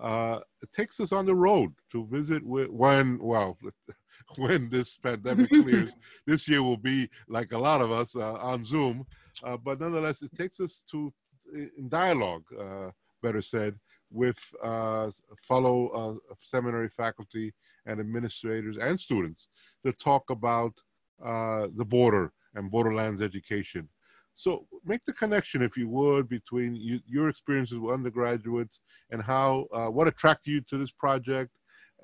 Uh, 0.01 0.41
it 0.63 0.73
takes 0.73 1.01
us 1.01 1.13
on 1.13 1.27
the 1.27 1.35
road 1.35 1.73
to 1.91 2.07
visit 2.07 2.45
with 2.45 2.69
when 2.71 3.19
well 3.21 3.59
when 4.37 4.69
this 4.71 4.95
pandemic 4.95 5.49
clears 5.63 5.91
this 6.27 6.49
year 6.49 6.63
will 6.63 6.79
be 6.79 7.09
like 7.29 7.53
a 7.53 7.59
lot 7.59 7.81
of 7.81 7.93
us 7.93 8.17
uh, 8.17 8.33
on 8.35 8.65
zoom 8.65 9.05
uh, 9.45 9.57
but 9.57 9.79
nonetheless 9.81 10.23
it 10.23 10.35
takes 10.37 10.61
us 10.61 10.83
to 10.91 11.13
in 11.55 11.89
dialogue 11.89 12.43
uh, 12.59 12.89
better 13.23 13.43
said 13.43 13.79
with 14.11 14.39
uh, 14.63 15.11
fellow 15.47 15.89
uh, 15.89 16.35
seminary 16.41 16.89
faculty 16.89 17.53
and 17.87 18.01
administrators 18.01 18.79
and 18.79 18.99
students 18.99 19.49
to 19.85 19.93
talk 19.93 20.31
about 20.31 20.73
the 21.21 21.85
border 21.87 22.33
and 22.55 22.71
borderlands 22.71 23.21
education 23.21 23.89
so 24.35 24.67
make 24.85 25.05
the 25.07 25.13
connection, 25.13 25.63
if 25.63 25.77
you 25.77 25.89
would, 25.89 26.29
between 26.29 26.75
you, 26.75 27.01
your 27.07 27.29
experiences 27.29 27.79
with 27.79 27.93
undergraduates 27.93 28.81
and 29.11 29.23
how 29.23 29.67
uh, 29.73 29.89
what 29.89 30.09
attracted 30.09 30.51
you 30.51 30.61
to 30.63 30.79
this 30.79 30.91
project, 30.91 31.51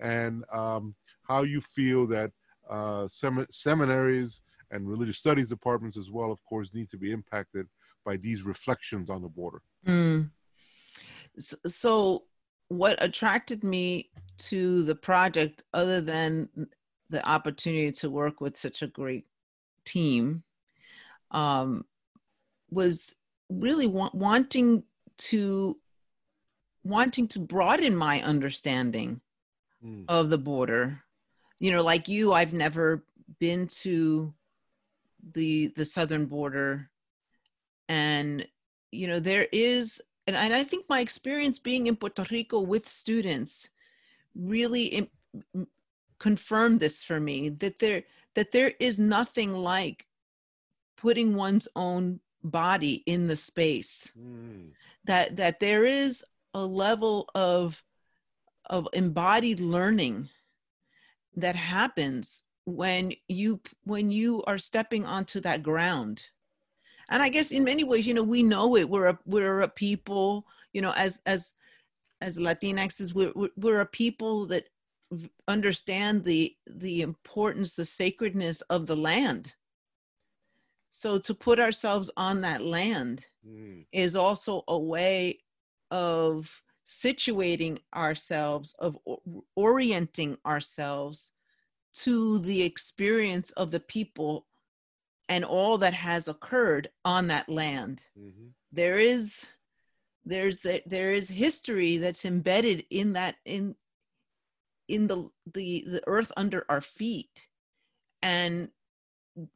and 0.00 0.44
um, 0.52 0.94
how 1.28 1.42
you 1.42 1.60
feel 1.60 2.06
that 2.06 2.30
uh, 2.70 3.08
sem- 3.10 3.46
seminaries 3.50 4.40
and 4.70 4.88
religious 4.88 5.18
studies 5.18 5.48
departments, 5.48 5.96
as 5.96 6.10
well, 6.10 6.30
of 6.30 6.44
course, 6.44 6.74
need 6.74 6.90
to 6.90 6.98
be 6.98 7.12
impacted 7.12 7.66
by 8.04 8.16
these 8.16 8.42
reflections 8.42 9.10
on 9.10 9.22
the 9.22 9.28
border. 9.28 9.62
Mm. 9.86 10.30
So, 11.66 12.24
what 12.68 13.02
attracted 13.02 13.64
me 13.64 14.10
to 14.38 14.82
the 14.84 14.94
project, 14.94 15.62
other 15.72 16.00
than 16.00 16.48
the 17.10 17.26
opportunity 17.26 17.90
to 17.92 18.10
work 18.10 18.40
with 18.40 18.56
such 18.56 18.82
a 18.82 18.86
great 18.86 19.26
team, 19.84 20.44
um, 21.30 21.84
was 22.70 23.14
really 23.48 23.86
wa- 23.86 24.10
wanting 24.12 24.82
to 25.16 25.76
wanting 26.84 27.26
to 27.28 27.38
broaden 27.38 27.96
my 27.96 28.22
understanding 28.22 29.20
mm. 29.84 30.04
of 30.08 30.30
the 30.30 30.38
border 30.38 31.02
you 31.58 31.72
know 31.72 31.82
like 31.82 32.08
you 32.08 32.32
i've 32.32 32.52
never 32.52 33.04
been 33.38 33.66
to 33.66 34.32
the 35.32 35.68
the 35.76 35.84
southern 35.84 36.26
border 36.26 36.90
and 37.88 38.46
you 38.90 39.06
know 39.06 39.18
there 39.18 39.48
is 39.52 40.00
and, 40.26 40.36
and 40.36 40.54
i 40.54 40.62
think 40.62 40.88
my 40.88 41.00
experience 41.00 41.58
being 41.58 41.86
in 41.86 41.96
puerto 41.96 42.24
rico 42.30 42.60
with 42.60 42.86
students 42.86 43.68
really 44.34 44.84
Im- 44.86 45.66
confirmed 46.18 46.80
this 46.80 47.02
for 47.02 47.20
me 47.20 47.48
that 47.48 47.78
there 47.78 48.04
that 48.34 48.52
there 48.52 48.72
is 48.78 48.98
nothing 48.98 49.52
like 49.54 50.06
putting 50.96 51.34
one's 51.34 51.68
own 51.76 52.20
body 52.50 53.02
in 53.06 53.26
the 53.26 53.36
space. 53.36 54.08
Mm. 54.18 54.70
that 55.04 55.36
that 55.36 55.60
there 55.60 55.84
is 55.84 56.24
a 56.54 56.64
level 56.64 57.28
of 57.34 57.82
of 58.66 58.88
embodied 58.92 59.60
learning 59.60 60.28
that 61.36 61.56
happens 61.56 62.42
when 62.64 63.12
you 63.28 63.60
when 63.84 64.10
you 64.10 64.42
are 64.46 64.58
stepping 64.58 65.06
onto 65.06 65.40
that 65.40 65.62
ground. 65.62 66.24
And 67.10 67.22
i 67.22 67.30
guess 67.30 67.52
in 67.52 67.64
many 67.64 67.84
ways 67.84 68.06
you 68.06 68.14
know 68.14 68.22
we 68.22 68.42
know 68.42 68.76
it. 68.76 68.88
We're 68.88 69.08
a 69.08 69.18
we're 69.24 69.62
a 69.62 69.68
people 69.68 70.46
you 70.72 70.82
know 70.82 70.92
as 70.92 71.20
as 71.24 71.54
as 72.20 72.36
latinx 72.36 73.14
we're 73.14 73.32
we're 73.56 73.80
a 73.80 73.86
people 73.86 74.46
that 74.46 74.68
understand 75.46 76.24
the 76.24 76.54
the 76.66 77.00
importance 77.00 77.72
the 77.72 77.84
sacredness 77.84 78.60
of 78.62 78.86
the 78.86 78.96
land 78.96 79.54
so 80.90 81.18
to 81.18 81.34
put 81.34 81.60
ourselves 81.60 82.10
on 82.16 82.40
that 82.42 82.62
land 82.62 83.24
mm. 83.46 83.84
is 83.92 84.16
also 84.16 84.64
a 84.68 84.78
way 84.78 85.38
of 85.90 86.62
situating 86.86 87.78
ourselves, 87.94 88.74
of 88.78 88.96
orienting 89.54 90.38
ourselves 90.46 91.32
to 91.94 92.38
the 92.38 92.62
experience 92.62 93.50
of 93.52 93.70
the 93.70 93.80
people 93.80 94.46
and 95.28 95.44
all 95.44 95.78
that 95.78 95.92
has 95.94 96.28
occurred 96.28 96.88
on 97.04 97.26
that 97.26 97.48
land. 97.48 98.00
Mm-hmm. 98.18 98.48
There 98.72 98.98
is 98.98 99.46
there's 100.24 100.58
the, 100.58 100.82
there 100.86 101.12
is 101.12 101.28
history 101.28 101.96
that's 101.96 102.24
embedded 102.24 102.84
in 102.90 103.14
that 103.14 103.36
in 103.44 103.74
in 104.86 105.06
the 105.06 105.28
the 105.52 105.84
the 105.86 106.02
earth 106.06 106.32
under 106.36 106.64
our 106.68 106.80
feet 106.80 107.48
and 108.22 108.68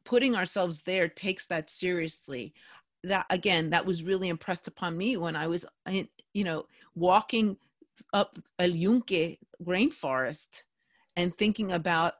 putting 0.05 0.35
ourselves 0.35 0.81
there 0.85 1.07
takes 1.07 1.45
that 1.47 1.69
seriously 1.69 2.53
that 3.03 3.25
again 3.29 3.69
that 3.69 3.85
was 3.85 4.03
really 4.03 4.29
impressed 4.29 4.67
upon 4.67 4.97
me 4.97 5.17
when 5.17 5.35
i 5.35 5.47
was 5.47 5.65
you 5.87 6.43
know 6.43 6.65
walking 6.95 7.57
up 8.13 8.37
El 8.59 8.71
Yunque 8.71 9.37
rainforest 9.63 10.63
and 11.15 11.37
thinking 11.37 11.73
about 11.73 12.13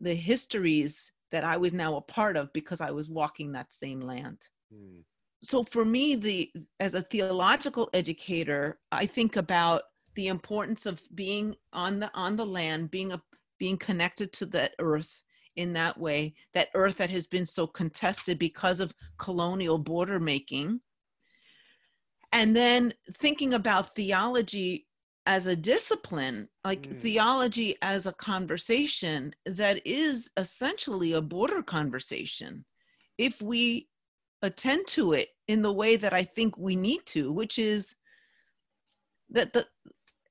the 0.00 0.14
histories 0.14 1.12
that 1.30 1.44
i 1.44 1.56
was 1.56 1.72
now 1.72 1.96
a 1.96 2.00
part 2.00 2.36
of 2.36 2.52
because 2.52 2.80
i 2.80 2.90
was 2.90 3.10
walking 3.10 3.52
that 3.52 3.72
same 3.72 4.00
land 4.00 4.38
hmm. 4.72 5.00
so 5.42 5.64
for 5.64 5.84
me 5.84 6.14
the 6.14 6.50
as 6.80 6.94
a 6.94 7.02
theological 7.02 7.90
educator 7.92 8.78
i 8.92 9.04
think 9.04 9.36
about 9.36 9.82
the 10.14 10.28
importance 10.28 10.86
of 10.86 11.02
being 11.14 11.54
on 11.72 12.00
the 12.00 12.10
on 12.14 12.36
the 12.36 12.46
land 12.46 12.90
being 12.90 13.12
a 13.12 13.22
being 13.58 13.76
connected 13.76 14.32
to 14.32 14.46
the 14.46 14.70
earth 14.78 15.22
in 15.58 15.72
that 15.72 15.98
way, 15.98 16.34
that 16.54 16.68
earth 16.74 16.98
that 16.98 17.10
has 17.10 17.26
been 17.26 17.44
so 17.44 17.66
contested 17.66 18.38
because 18.38 18.78
of 18.78 18.94
colonial 19.18 19.76
border 19.76 20.20
making. 20.20 20.80
And 22.32 22.54
then 22.54 22.94
thinking 23.18 23.52
about 23.52 23.96
theology 23.96 24.86
as 25.26 25.46
a 25.46 25.56
discipline, 25.56 26.48
like 26.64 26.82
mm. 26.82 27.00
theology 27.00 27.76
as 27.82 28.06
a 28.06 28.12
conversation 28.12 29.34
that 29.44 29.84
is 29.84 30.30
essentially 30.36 31.12
a 31.12 31.20
border 31.20 31.62
conversation. 31.62 32.64
If 33.18 33.42
we 33.42 33.88
attend 34.40 34.86
to 34.88 35.12
it 35.12 35.30
in 35.48 35.62
the 35.62 35.72
way 35.72 35.96
that 35.96 36.14
I 36.14 36.22
think 36.22 36.56
we 36.56 36.76
need 36.76 37.04
to, 37.06 37.32
which 37.32 37.58
is 37.58 37.96
that 39.30 39.52
the 39.52 39.66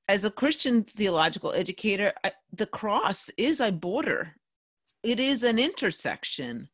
as 0.08 0.24
a 0.24 0.30
Christian 0.30 0.84
theological 0.84 1.52
educator, 1.52 2.14
I, 2.24 2.32
the 2.50 2.64
cross 2.64 3.30
is 3.36 3.60
a 3.60 3.70
border 3.70 4.37
it 5.02 5.20
is 5.20 5.42
an 5.42 5.58
intersection 5.58 6.68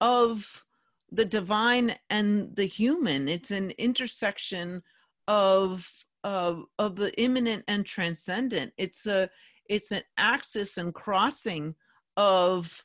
of 0.00 0.64
the 1.10 1.24
divine 1.24 1.96
and 2.10 2.54
the 2.56 2.64
human. 2.64 3.28
It's 3.28 3.50
an 3.50 3.72
intersection 3.78 4.82
of 5.28 5.88
of 6.24 6.64
of 6.78 6.96
the 6.96 7.18
immanent 7.20 7.64
and 7.68 7.86
transcendent. 7.86 8.72
It's 8.76 9.06
a 9.06 9.30
it's 9.68 9.92
an 9.92 10.02
axis 10.16 10.76
and 10.76 10.94
crossing 10.94 11.74
of 12.16 12.84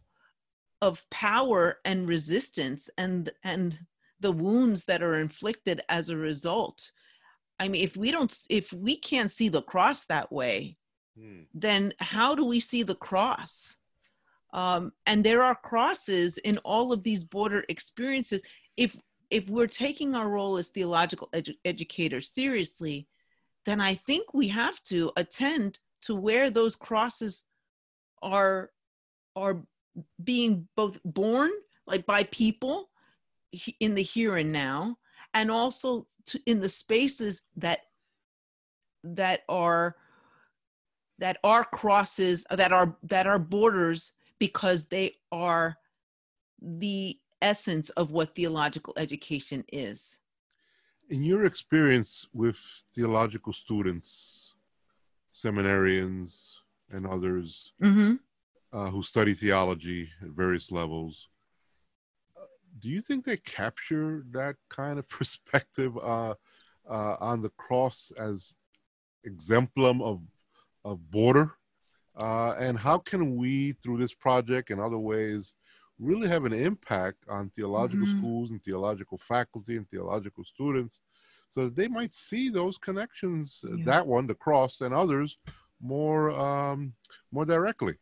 of 0.82 1.08
power 1.10 1.80
and 1.86 2.08
resistance 2.08 2.90
and 2.98 3.32
and 3.44 3.80
the 4.20 4.32
wounds 4.32 4.86
that 4.86 5.02
are 5.02 5.16
inflicted 5.16 5.82
as 5.90 6.10
a 6.10 6.18
result. 6.18 6.92
I 7.60 7.68
mean 7.68 7.84
if 7.84 7.98
we 7.98 8.12
don't 8.12 8.36
if 8.50 8.72
we 8.74 8.96
can't 8.98 9.32
see 9.32 9.50
the 9.50 9.62
cross 9.62 10.06
that 10.06 10.32
way 10.32 10.78
hmm. 11.18 11.42
then 11.54 11.94
how 12.00 12.36
do 12.36 12.46
we 12.46 12.60
see 12.60 12.84
the 12.84 12.96
cross 12.96 13.76
um, 14.54 14.92
and 15.06 15.24
there 15.24 15.44
are 15.44 15.56
crosses 15.56 16.38
in 16.40 16.58
all 16.60 16.92
of 16.92 17.04
these 17.04 17.24
border 17.24 17.64
experiences. 17.70 18.42
If 18.78 18.98
if 19.32 19.50
we're 19.50 19.68
taking 19.68 20.14
our 20.14 20.30
role 20.30 20.58
as 20.58 20.70
theological 20.70 21.30
edu- 21.34 21.56
educators 21.66 22.30
seriously 22.30 23.08
then 23.66 23.82
i 23.82 23.96
think 23.96 24.34
we 24.34 24.48
have 24.50 24.82
to 24.84 25.12
attend 25.16 25.80
to 26.02 26.16
where 26.16 26.50
those 26.50 26.76
crosses 26.76 27.46
are 28.22 28.72
are 29.36 29.64
being 30.24 30.68
both 30.76 31.00
born 31.04 31.50
like 31.88 32.06
by 32.06 32.24
people 32.26 32.90
in 33.80 33.96
the 33.96 34.04
here 34.04 34.38
and 34.38 34.52
now 34.52 34.98
and 35.34 35.50
also 35.50 36.08
to, 36.26 36.40
in 36.46 36.60
the 36.60 36.70
spaces 36.70 37.42
that 37.56 37.80
that 39.04 39.42
are 39.50 39.96
that 41.20 41.38
are 41.44 41.64
crosses 41.64 42.46
that 42.50 42.72
are 42.72 42.96
that 43.04 43.28
are 43.28 43.40
borders 43.40 44.14
because 44.42 44.86
they 44.86 45.14
are 45.32 45.78
the 46.60 47.16
essence 47.44 47.92
of 47.92 48.10
what 48.10 48.34
theological 48.34 48.92
education 48.98 49.64
is. 49.72 50.18
In 51.12 51.22
your 51.24 51.46
experience 51.46 52.26
with 52.34 52.58
theological 52.96 53.54
students, 53.54 54.56
seminarians, 55.32 56.54
and 56.92 57.06
others 57.06 57.74
Mm-hmm. 57.84 58.16
uh, 58.74 58.90
who 58.90 59.04
study 59.04 59.36
theology 59.36 60.10
at 60.24 60.30
various 60.30 60.72
levels, 60.72 61.28
do 62.80 62.90
you 62.90 63.00
think 63.00 63.24
they 63.24 63.38
capture 63.38 64.26
that 64.32 64.56
kind 64.70 64.98
of 64.98 65.08
perspective 65.20 65.96
uh, 66.00 66.34
uh, 66.90 67.16
on 67.20 67.44
the 67.44 67.52
cross 67.58 68.12
as 68.18 68.56
exemplum 69.24 70.02
of 70.02 70.22
of 70.84 71.12
border? 71.12 71.52
Uh, 72.16 72.54
and 72.60 72.78
how 72.78 72.98
can 72.98 73.36
we, 73.38 73.72
through 73.74 73.98
this 73.98 74.14
project 74.14 74.70
and 74.70 74.82
other 74.82 74.98
ways, 74.98 75.54
really 76.00 76.28
have 76.28 76.46
an 76.46 76.54
impact 76.54 77.24
on 77.30 77.50
theological 77.52 78.06
Mhm. 78.06 78.18
schools 78.18 78.52
and 78.52 78.62
theological 78.64 79.18
faculty 79.18 79.78
and 79.78 79.90
theological 79.90 80.44
students, 80.44 81.00
so 81.48 81.66
that 81.66 81.76
they 81.76 81.88
might 81.88 82.12
see 82.12 82.50
those 82.50 82.78
connections, 82.78 83.64
uh, 83.66 83.76
Yeah. 83.78 83.86
that 83.86 84.08
one, 84.08 84.28
the 84.28 84.36
cross, 84.36 84.82
and 84.82 84.94
others, 84.94 85.38
more 85.80 86.32
um, 86.32 86.94
more 87.32 87.46
directly? 87.46 87.96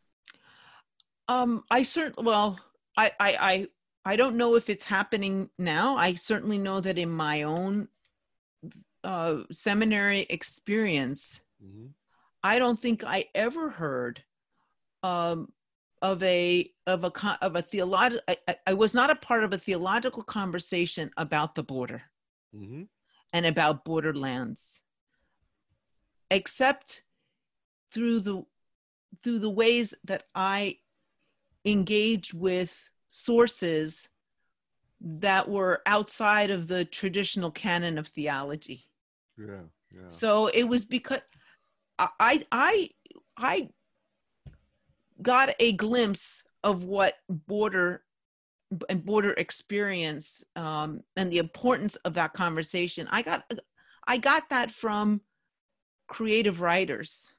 Um, 1.28 1.64
I 1.70 1.84
certainly 1.84 2.26
well, 2.26 2.60
I, 2.98 3.12
I 3.20 3.38
I 3.52 3.68
I 4.06 4.16
don't 4.16 4.38
know 4.38 4.56
if 4.56 4.70
it's 4.70 4.86
happening 4.86 5.50
now. 5.58 5.96
I 5.98 6.16
certainly 6.16 6.58
know 6.58 6.80
that 6.82 6.98
in 6.98 7.10
my 7.10 7.44
own 7.44 7.90
uh, 9.04 9.44
seminary 9.52 10.22
experience, 10.30 11.42
Mhm. 11.64 11.94
I 12.44 12.60
don't 12.60 12.80
think 12.80 13.04
I 13.04 13.26
ever 13.36 13.70
heard 13.70 14.24
um, 15.04 15.52
of 16.02 16.22
a 16.24 16.72
of 16.88 17.04
a 17.04 17.12
of 17.42 17.56
a 17.56 17.62
theological. 17.62 18.22
I, 18.28 18.58
I- 18.68 18.74
was 18.74 18.94
not 18.94 19.10
a 19.10 19.16
part 19.16 19.44
of 19.44 19.54
a 19.54 19.58
theological 19.58 20.24
conversation 20.24 21.12
about 21.18 21.56
the 21.56 21.64
border 21.64 22.04
Mhm. 22.56 22.88
and 23.34 23.46
about 23.46 23.84
borderlands, 23.86 24.82
except 26.32 27.04
through 27.92 28.20
the 28.22 28.44
through 29.24 29.40
the 29.40 29.50
ways 29.50 29.94
that 30.06 30.28
I 30.36 30.80
engaged 31.66 32.34
with 32.34 32.92
sources 33.08 34.08
that 35.02 35.50
were 35.50 35.82
outside 35.86 36.52
of 36.52 36.68
the 36.68 36.86
traditional 36.86 37.52
canon 37.52 37.98
of 37.98 38.08
theology. 38.08 38.90
Yeah, 39.38 39.64
yeah. 39.94 40.08
So 40.10 40.48
it 40.48 40.64
was 40.64 40.86
because 40.86 41.22
I 42.00 42.46
I 42.52 42.90
I 43.38 43.70
got 45.22 45.54
a 45.60 45.74
glimpse 45.74 46.44
of 46.64 46.84
what 46.86 47.16
border 47.30 48.04
and 48.88 49.04
border 49.04 49.34
experience 49.34 50.44
um, 50.56 51.02
and 51.16 51.32
the 51.32 51.40
importance 51.40 51.96
of 51.98 52.14
that 52.14 52.34
conversation. 52.34 53.08
I 53.12 53.22
got 53.22 53.52
I 54.08 54.18
got 54.18 54.50
that 54.50 54.72
from 54.72 55.22
creative 56.08 56.62
writers. 56.62 57.34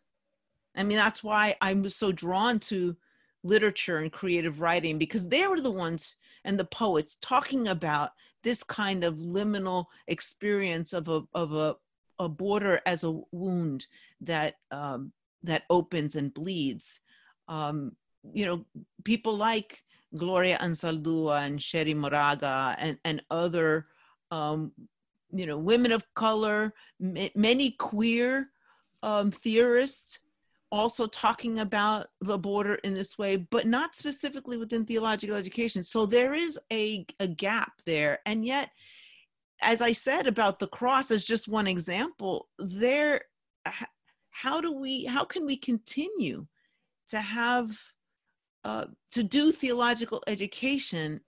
I 0.76 0.82
mean, 0.82 0.96
that's 0.96 1.24
why 1.24 1.56
I'm 1.60 1.88
so 1.88 2.12
drawn 2.12 2.58
to 2.60 2.96
literature 3.42 3.98
and 3.98 4.12
creative 4.12 4.60
writing 4.60 4.98
because 4.98 5.26
they 5.26 5.46
were 5.46 5.60
the 5.60 5.70
ones 5.70 6.16
and 6.44 6.58
the 6.58 6.64
poets 6.64 7.16
talking 7.20 7.68
about 7.68 8.10
this 8.42 8.62
kind 8.62 9.04
of 9.04 9.16
liminal 9.16 9.86
experience 10.06 10.92
of 10.92 11.08
a 11.08 11.22
of 11.34 11.52
a 11.52 11.76
a 12.20 12.28
border 12.28 12.80
as 12.86 13.02
a 13.02 13.20
wound 13.32 13.86
that 14.20 14.56
um, 14.70 15.10
that 15.42 15.64
opens 15.70 16.14
and 16.14 16.32
bleeds. 16.32 17.00
Um, 17.48 17.96
you 18.32 18.44
know, 18.44 18.64
people 19.02 19.36
like 19.36 19.82
Gloria 20.14 20.58
Anzaldúa 20.58 21.46
and 21.46 21.58
Cherríe 21.58 21.96
Moraga 21.96 22.76
and 22.78 22.98
and 23.04 23.22
other 23.30 23.86
um, 24.30 24.72
you 25.32 25.46
know 25.46 25.58
women 25.58 25.92
of 25.92 26.04
color, 26.14 26.74
m- 27.02 27.30
many 27.34 27.70
queer 27.72 28.50
um, 29.02 29.30
theorists 29.30 30.20
also 30.72 31.06
talking 31.06 31.58
about 31.58 32.08
the 32.20 32.38
border 32.38 32.74
in 32.76 32.94
this 32.94 33.18
way, 33.18 33.36
but 33.36 33.66
not 33.66 33.96
specifically 33.96 34.56
within 34.56 34.84
theological 34.84 35.36
education. 35.36 35.82
So 35.82 36.06
there 36.06 36.34
is 36.34 36.58
a, 36.72 37.04
a 37.18 37.26
gap 37.26 37.72
there. 37.86 38.20
And 38.24 38.44
yet, 38.44 38.70
as 39.60 39.82
I 39.82 39.92
said 39.92 40.26
about 40.26 40.58
the 40.58 40.66
cross 40.66 41.10
as 41.10 41.24
just 41.24 41.48
one 41.48 41.66
example, 41.66 42.48
there, 42.58 43.22
how 44.30 44.60
do 44.60 44.72
we, 44.72 45.04
how 45.04 45.24
can 45.24 45.46
we 45.46 45.56
continue 45.56 46.46
to 47.08 47.20
have, 47.20 47.78
uh, 48.64 48.86
to 49.12 49.22
do 49.22 49.52
theological 49.52 50.22
education 50.26 51.20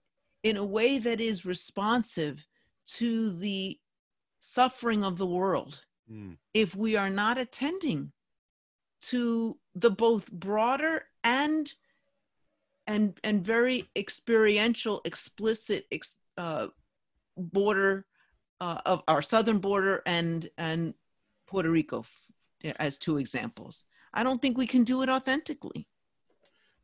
in 0.43 0.57
a 0.57 0.65
way 0.65 0.97
that 0.97 1.19
is 1.21 1.45
responsive 1.45 2.45
to 2.85 3.31
the 3.33 3.79
suffering 4.39 5.03
of 5.03 5.17
the 5.17 5.27
world 5.27 5.81
Mm. 6.11 6.37
if 6.53 6.75
we 6.75 6.97
are 6.97 7.09
not 7.09 7.37
attending 7.37 8.11
to 9.01 9.57
the 9.73 9.89
both 9.89 10.29
broader 10.31 11.05
and 11.23 11.73
and 12.85 13.17
and 13.23 13.45
very 13.45 13.89
experiential 13.95 15.01
explicit 15.05 15.85
ex, 15.91 16.15
uh, 16.37 16.67
border 17.37 18.05
uh, 18.63 18.79
of 18.85 19.03
our 19.07 19.21
southern 19.21 19.59
border 19.59 20.01
and 20.05 20.49
and 20.57 20.93
Puerto 21.47 21.69
Rico 21.69 22.05
as 22.79 22.97
two 22.97 23.17
examples. 23.17 23.83
I 24.13 24.23
don't 24.23 24.41
think 24.41 24.57
we 24.57 24.67
can 24.67 24.83
do 24.85 25.01
it 25.03 25.09
authentically. 25.09 25.87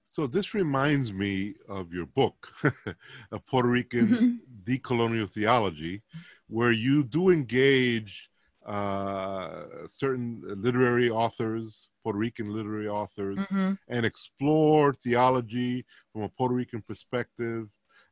So 0.06 0.28
this 0.28 0.54
reminds 0.54 1.14
me 1.14 1.54
of 1.70 1.94
your 1.94 2.08
book, 2.08 2.38
a 3.32 3.40
Puerto 3.50 3.70
Rican 3.70 4.10
Mhm. 4.10 4.40
decolonial 4.70 5.30
theology, 5.30 6.02
where 6.48 6.72
you 6.88 7.04
do 7.04 7.30
engage 7.30 8.30
uh, 8.66 9.66
certain 9.88 10.42
literary 10.66 11.10
authors, 11.10 11.90
Puerto 12.04 12.20
Rican 12.20 12.50
literary 12.58 12.90
authors, 12.90 13.38
Mhm. 13.40 13.78
and 13.88 14.06
explore 14.06 14.94
theology 15.06 15.86
from 16.12 16.22
a 16.24 16.30
Puerto 16.30 16.56
Rican 16.56 16.82
perspective 16.82 17.64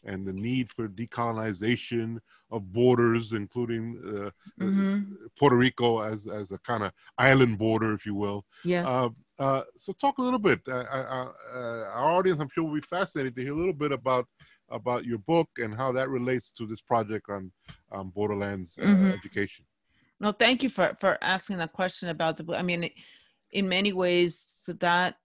and 0.04 0.26
the 0.26 0.34
need 0.34 0.72
for 0.72 0.88
decolonization 0.88 2.20
of 2.52 2.72
borders, 2.72 3.34
including 3.34 4.00
uh, 4.06 4.32
Mhm. 4.64 5.30
Puerto 5.38 5.56
Rico 5.56 6.00
as, 6.00 6.26
as 6.28 6.52
a 6.52 6.58
kind 6.60 6.84
of 6.84 6.92
island 7.18 7.58
border, 7.58 7.94
if 7.94 8.06
you 8.06 8.16
will. 8.16 8.46
Yes. 8.64 8.88
Uh, 8.88 9.10
uh, 9.40 9.64
so 9.76 9.94
talk 9.94 10.18
a 10.18 10.22
little 10.22 10.40
bit. 10.40 10.62
Uh, 10.68 10.86
uh, 10.92 11.32
uh, 11.54 11.84
our 11.94 12.12
audience, 12.18 12.40
I'm 12.40 12.50
sure, 12.50 12.64
will 12.64 12.74
be 12.74 12.82
fascinated 12.82 13.36
to 13.36 13.42
hear 13.44 13.54
a 13.54 13.58
little 13.58 13.74
bit 13.74 13.92
about 13.92 14.28
about 14.70 15.06
your 15.06 15.18
book 15.20 15.48
and 15.60 15.74
how 15.74 15.94
that 15.94 16.10
relates 16.10 16.50
to 16.52 16.66
this 16.66 16.82
project 16.82 17.30
on 17.30 17.52
um, 17.94 18.10
Borderlands 18.10 18.78
uh, 18.78 18.84
Mhm. 18.86 19.14
education. 19.14 19.66
No, 20.20 20.32
thank 20.32 20.64
you 20.64 20.70
for 20.70 20.96
for 21.00 21.18
asking 21.22 21.58
that 21.58 21.72
question 21.74 22.10
about 22.10 22.36
the 22.38 22.44
book. 22.44 22.58
I 22.58 22.64
mean, 22.64 22.90
in 23.52 23.68
many 23.70 23.94
ways, 23.94 24.64
that 24.68 25.20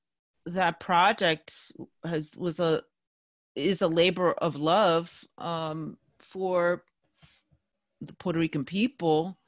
that 0.46 0.78
project 0.80 1.72
has 2.04 2.36
was 2.36 2.60
a 2.60 2.82
is 3.56 3.82
a 3.82 3.88
labor 3.88 4.32
of 4.32 4.56
love 4.56 5.24
um, 5.38 5.96
for 6.18 6.84
the 8.06 8.12
Puerto 8.14 8.38
Rican 8.38 8.64
people 8.64 9.38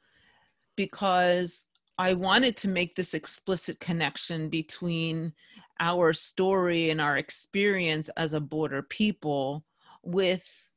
because 0.75 1.65
I 1.97 2.13
wanted 2.13 2.57
to 2.57 2.67
make 2.67 2.95
this 2.95 3.13
explicit 3.13 3.79
connection 3.79 4.49
between 4.49 5.33
our 5.79 6.13
story 6.13 6.89
and 6.89 6.99
our 7.01 7.17
experience 7.17 8.09
as 8.17 8.33
a 8.33 8.39
border 8.39 8.81
people 8.81 9.65
with 10.03 10.69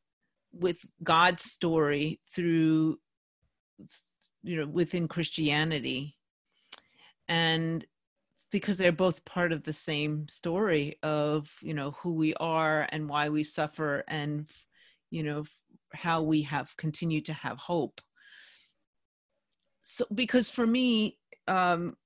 with 0.52 0.78
God's 1.02 1.44
story 1.44 2.20
through 2.34 2.98
you 4.42 4.56
know 4.56 4.66
within 4.66 5.08
Christianity. 5.08 6.16
And 7.28 7.84
because 8.50 8.78
they're 8.78 8.92
both 8.92 9.24
part 9.24 9.52
of 9.52 9.64
the 9.64 9.72
same 9.72 10.26
story 10.28 10.98
of 11.02 11.50
you 11.62 11.74
know 11.74 11.92
who 12.02 12.14
we 12.14 12.34
are 12.34 12.88
and 12.90 13.08
why 13.08 13.28
we 13.28 13.44
suffer 13.44 14.04
and 14.08 14.50
you 15.10 15.22
know 15.22 15.44
how 15.92 16.22
we 16.22 16.42
have 16.42 16.76
continued 16.76 17.24
to 17.26 17.32
have 17.32 17.58
hope. 17.58 18.00
So 19.82 20.04
because 20.14 20.50
for 20.50 20.66
me 20.66 21.18
um 21.46 21.96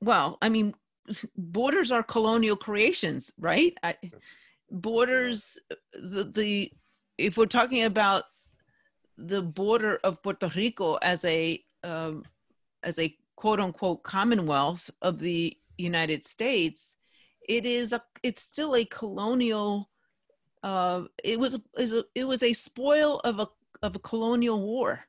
well 0.00 0.38
i 0.40 0.48
mean 0.48 0.74
borders 1.36 1.92
are 1.92 2.02
colonial 2.02 2.56
creations 2.56 3.30
right? 3.38 3.74
I, 3.82 3.96
borders 4.70 5.58
the 5.92 6.24
the 6.24 6.72
if 7.18 7.36
we're 7.36 7.46
talking 7.46 7.84
about 7.84 8.24
the 9.16 9.42
border 9.42 9.98
of 10.02 10.22
puerto 10.22 10.50
rico 10.54 10.94
as 10.96 11.24
a 11.24 11.62
um 11.84 12.24
as 12.82 12.98
a 12.98 13.16
quote 13.36 13.60
unquote 13.60 14.02
commonwealth 14.02 14.90
of 15.02 15.18
the 15.20 15.56
united 15.78 16.24
states 16.24 16.96
it 17.48 17.64
is 17.64 17.92
a 17.92 18.02
it's 18.22 18.42
still 18.42 18.74
a 18.74 18.84
colonial 18.84 19.88
uh 20.62 21.02
it 21.22 21.38
was 21.38 21.58
it 22.14 22.24
was 22.24 22.42
a 22.42 22.52
spoil 22.52 23.20
of 23.24 23.40
a 23.40 23.48
of 23.82 23.96
a 23.96 24.00
colonial 24.00 24.60
war 24.60 25.00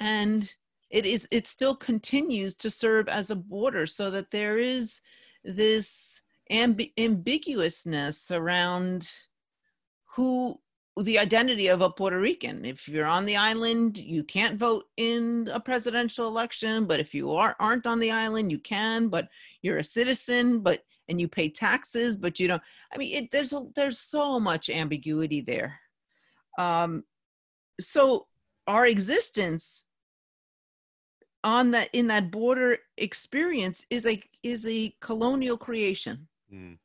and 0.00 0.54
it 0.90 1.06
is 1.06 1.26
it 1.30 1.46
still 1.46 1.74
continues 1.74 2.54
to 2.54 2.70
serve 2.70 3.08
as 3.08 3.30
a 3.30 3.36
border 3.36 3.86
so 3.86 4.10
that 4.10 4.30
there 4.30 4.58
is 4.58 5.00
this 5.44 6.20
ambi- 6.50 6.92
ambiguousness 6.96 8.30
around 8.30 9.10
who 10.14 10.58
the 10.98 11.18
identity 11.18 11.66
of 11.68 11.82
a 11.82 11.90
Puerto 11.90 12.18
Rican. 12.18 12.64
If 12.64 12.88
you're 12.88 13.06
on 13.06 13.26
the 13.26 13.36
island, 13.36 13.98
you 13.98 14.24
can't 14.24 14.58
vote 14.58 14.86
in 14.96 15.50
a 15.52 15.60
presidential 15.60 16.26
election, 16.26 16.86
but 16.86 17.00
if 17.00 17.14
you 17.14 17.32
are, 17.32 17.54
aren't 17.60 17.86
on 17.86 17.98
the 17.98 18.10
island, 18.10 18.50
you 18.50 18.58
can, 18.58 19.08
but 19.08 19.28
you're 19.60 19.78
a 19.78 19.84
citizen, 19.84 20.60
but 20.60 20.82
and 21.08 21.20
you 21.20 21.28
pay 21.28 21.48
taxes, 21.48 22.16
but 22.16 22.40
you 22.40 22.48
don't. 22.48 22.62
I 22.92 22.96
mean, 22.96 23.24
it, 23.24 23.30
there's 23.30 23.52
a, 23.52 23.66
there's 23.74 23.98
so 23.98 24.40
much 24.40 24.70
ambiguity 24.70 25.40
there. 25.40 25.78
Um, 26.58 27.04
so 27.80 28.26
our 28.66 28.86
existence 28.86 29.84
on 31.44 31.70
that 31.72 31.90
in 31.92 32.08
that 32.08 32.30
border 32.30 32.78
experience 32.96 33.84
is 33.90 34.06
a 34.06 34.22
is 34.42 34.66
a 34.66 34.94
colonial 35.00 35.56
creation. 35.56 36.28
Mm 36.52 36.78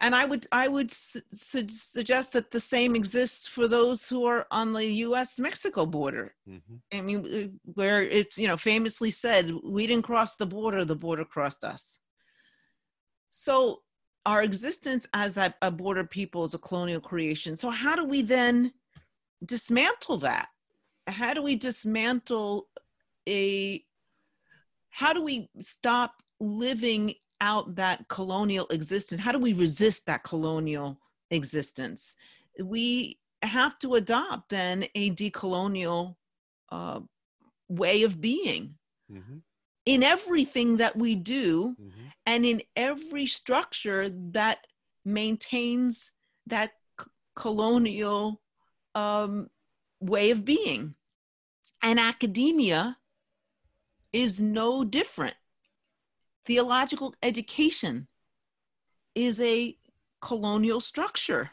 and 0.00 0.14
i 0.14 0.24
would 0.24 0.46
i 0.52 0.68
would 0.68 0.90
su- 0.90 1.20
suggest 1.32 2.32
that 2.32 2.50
the 2.50 2.60
same 2.60 2.94
exists 2.94 3.46
for 3.46 3.68
those 3.68 4.08
who 4.08 4.24
are 4.24 4.46
on 4.50 4.72
the 4.72 4.84
us 4.84 5.38
mexico 5.38 5.86
border 5.86 6.34
mm-hmm. 6.48 6.76
i 6.92 7.00
mean 7.00 7.18
uh, 7.26 7.70
where 7.74 8.02
it's 8.02 8.38
you 8.38 8.48
know 8.48 8.56
famously 8.56 9.10
said 9.10 9.52
we 9.64 9.86
didn't 9.86 10.04
cross 10.04 10.36
the 10.36 10.46
border 10.46 10.84
the 10.84 10.96
border 10.96 11.24
crossed 11.24 11.64
us 11.64 11.98
so 13.30 13.82
our 14.24 14.42
existence 14.42 15.06
as 15.14 15.34
that 15.34 15.54
a 15.62 15.70
border 15.70 16.04
people 16.04 16.44
is 16.44 16.54
a 16.54 16.58
colonial 16.58 17.00
creation 17.00 17.56
so 17.56 17.70
how 17.70 17.94
do 17.94 18.04
we 18.04 18.22
then 18.22 18.72
dismantle 19.44 20.16
that 20.18 20.48
how 21.06 21.32
do 21.34 21.42
we 21.42 21.54
dismantle 21.54 22.68
a 23.28 23.84
how 24.90 25.12
do 25.12 25.22
we 25.22 25.50
stop 25.60 26.22
living 26.40 27.14
out 27.40 27.74
that 27.76 28.08
colonial 28.08 28.66
existence? 28.70 29.20
How 29.20 29.32
do 29.32 29.38
we 29.38 29.52
resist 29.52 30.06
that 30.06 30.24
colonial 30.24 30.98
existence? 31.30 32.14
We 32.62 33.18
have 33.42 33.78
to 33.80 33.94
adopt 33.94 34.48
then 34.48 34.86
a 34.94 35.10
decolonial 35.10 36.16
uh, 36.70 37.00
way 37.68 38.02
of 38.02 38.20
being 38.20 38.76
mm-hmm. 39.12 39.38
in 39.84 40.02
everything 40.02 40.78
that 40.78 40.96
we 40.96 41.14
do 41.14 41.76
mm-hmm. 41.80 42.05
And 42.26 42.44
in 42.44 42.62
every 42.74 43.26
structure 43.26 44.08
that 44.08 44.66
maintains 45.04 46.10
that 46.46 46.72
c- 47.00 47.06
colonial 47.34 48.42
um, 48.94 49.48
way 50.00 50.30
of 50.30 50.44
being. 50.44 50.94
And 51.82 52.00
academia 52.00 52.98
is 54.12 54.42
no 54.42 54.84
different 54.84 55.36
theological 56.46 57.14
education 57.22 58.06
is 59.14 59.40
a 59.40 59.76
colonial 60.20 60.80
structure 60.80 61.50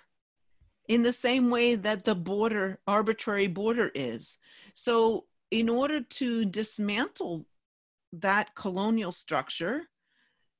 in 0.87 1.01
the 1.01 1.11
same 1.11 1.49
way 1.49 1.75
that 1.75 2.03
the 2.05 2.15
border, 2.15 2.79
arbitrary 2.87 3.47
border 3.47 3.91
is. 3.95 4.37
So, 4.73 5.25
in 5.49 5.69
order 5.69 6.01
to 6.01 6.45
dismantle 6.45 7.45
that 8.11 8.55
colonial 8.55 9.11
structure, 9.11 9.83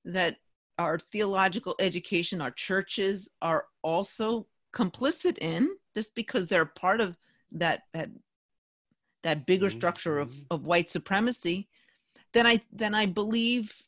that 0.06 0.38
our 0.78 1.00
theological 1.00 1.76
education, 1.80 2.42
our 2.42 2.52
churches 2.52 3.30
are 3.42 3.66
also 3.82 4.48
complicit 4.74 5.38
in, 5.38 5.70
just 5.94 6.16
because 6.16 6.48
they're 6.48 6.66
part 6.66 7.00
of 7.00 7.18
that 7.52 7.84
that, 7.94 8.10
that 9.24 9.46
bigger 9.46 9.68
mm-hmm. 9.68 9.78
structure 9.78 10.20
of, 10.20 10.34
of 10.50 10.66
white 10.66 10.90
supremacy, 10.90 11.68
then 12.34 12.48
I 12.48 12.62
then 12.72 12.96
I 12.96 13.06
believe 13.06 13.84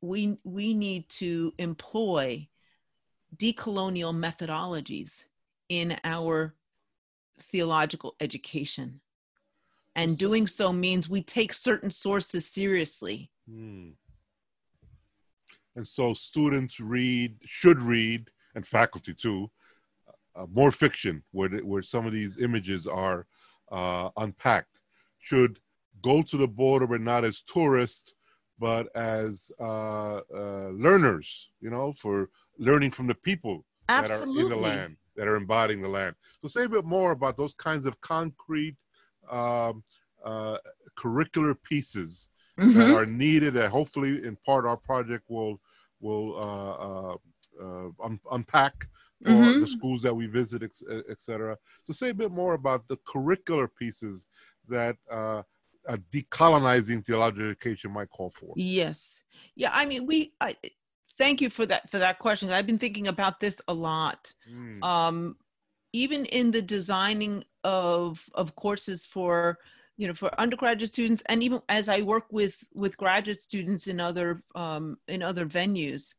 we 0.00 0.36
we 0.44 0.74
need 0.74 1.08
to 1.08 1.54
employ 1.58 2.48
decolonial 3.36 4.14
methodologies 4.14 5.24
in 5.68 5.96
our 6.04 6.54
theological 7.40 8.14
education 8.20 9.00
and 9.94 10.16
doing 10.16 10.46
so 10.46 10.72
means 10.72 11.08
we 11.08 11.22
take 11.22 11.52
certain 11.52 11.90
sources 11.90 12.46
seriously 12.46 13.30
hmm. 13.50 13.90
And 15.76 15.86
so 15.86 16.14
students 16.14 16.80
read 16.80 17.36
should 17.44 17.80
read 17.80 18.30
and 18.54 18.66
faculty 18.66 19.14
too 19.14 19.50
uh, 20.34 20.46
more 20.52 20.72
fiction 20.72 21.22
where, 21.32 21.48
the, 21.48 21.58
where 21.58 21.82
some 21.82 22.06
of 22.06 22.12
these 22.12 22.38
images 22.38 22.86
are 22.86 23.26
uh, 23.70 24.10
unpacked 24.16 24.80
should 25.18 25.58
go 26.02 26.22
to 26.22 26.36
the 26.36 26.48
border 26.48 26.86
but 26.86 27.00
not 27.00 27.24
as 27.24 27.42
tourists 27.42 28.14
but 28.58 28.94
as 28.96 29.50
uh, 29.60 30.20
uh, 30.34 30.68
learners, 30.72 31.50
you 31.60 31.70
know, 31.70 31.92
for 31.92 32.30
learning 32.58 32.90
from 32.90 33.06
the 33.06 33.14
people 33.14 33.64
Absolutely. 33.88 34.34
that 34.34 34.40
are 34.40 34.42
in 34.42 34.48
the 34.48 34.56
land, 34.56 34.96
that 35.16 35.28
are 35.28 35.36
embodying 35.36 35.82
the 35.82 35.88
land. 35.88 36.14
So, 36.40 36.48
say 36.48 36.64
a 36.64 36.68
bit 36.68 36.84
more 36.84 37.12
about 37.12 37.36
those 37.36 37.54
kinds 37.54 37.86
of 37.86 38.00
concrete 38.00 38.76
um, 39.30 39.84
uh, 40.24 40.58
curricular 40.98 41.56
pieces 41.62 42.28
mm-hmm. 42.58 42.78
that 42.78 42.94
are 42.94 43.06
needed. 43.06 43.54
That 43.54 43.70
hopefully, 43.70 44.24
in 44.24 44.36
part, 44.44 44.64
our 44.64 44.76
project 44.76 45.24
will 45.28 45.60
will 46.00 46.36
uh, 46.36 46.72
uh, 46.72 47.16
uh, 47.62 47.88
un- 48.04 48.20
unpack 48.32 48.88
for 49.24 49.30
mm-hmm. 49.30 49.60
the 49.60 49.66
schools 49.66 50.02
that 50.02 50.14
we 50.14 50.26
visit, 50.26 50.62
etc. 51.10 51.56
So, 51.84 51.92
say 51.92 52.10
a 52.10 52.14
bit 52.14 52.30
more 52.30 52.54
about 52.54 52.86
the 52.88 52.98
curricular 52.98 53.68
pieces 53.78 54.26
that 54.68 54.96
a 55.88 55.98
decolonizing 56.12 57.04
theological 57.06 57.46
education 57.46 57.92
might 57.92 58.10
call 58.10 58.30
for. 58.30 58.52
Yes. 58.56 59.22
Yeah. 59.54 59.70
I 59.72 59.84
mean, 59.86 60.06
we. 60.06 60.32
I, 60.40 60.56
thank 61.16 61.40
you 61.40 61.50
for 61.50 61.66
that 61.66 61.88
for 61.88 61.98
that 61.98 62.18
question. 62.18 62.50
I've 62.50 62.66
been 62.66 62.78
thinking 62.78 63.08
about 63.08 63.40
this 63.40 63.60
a 63.68 63.74
lot. 63.74 64.34
Mm. 64.50 64.82
Um, 64.82 65.36
even 65.92 66.26
in 66.26 66.50
the 66.50 66.62
designing 66.62 67.44
of 67.64 68.28
of 68.34 68.54
courses 68.54 69.04
for 69.04 69.58
you 69.96 70.06
know 70.06 70.14
for 70.14 70.38
undergraduate 70.40 70.92
students 70.92 71.22
and 71.26 71.42
even 71.42 71.60
as 71.68 71.88
i 71.88 72.00
work 72.00 72.24
with 72.30 72.56
with 72.74 72.96
graduate 72.96 73.40
students 73.40 73.86
in 73.86 74.00
other 74.00 74.42
um, 74.54 74.98
in 75.08 75.22
other 75.22 75.46
venues 75.46 76.14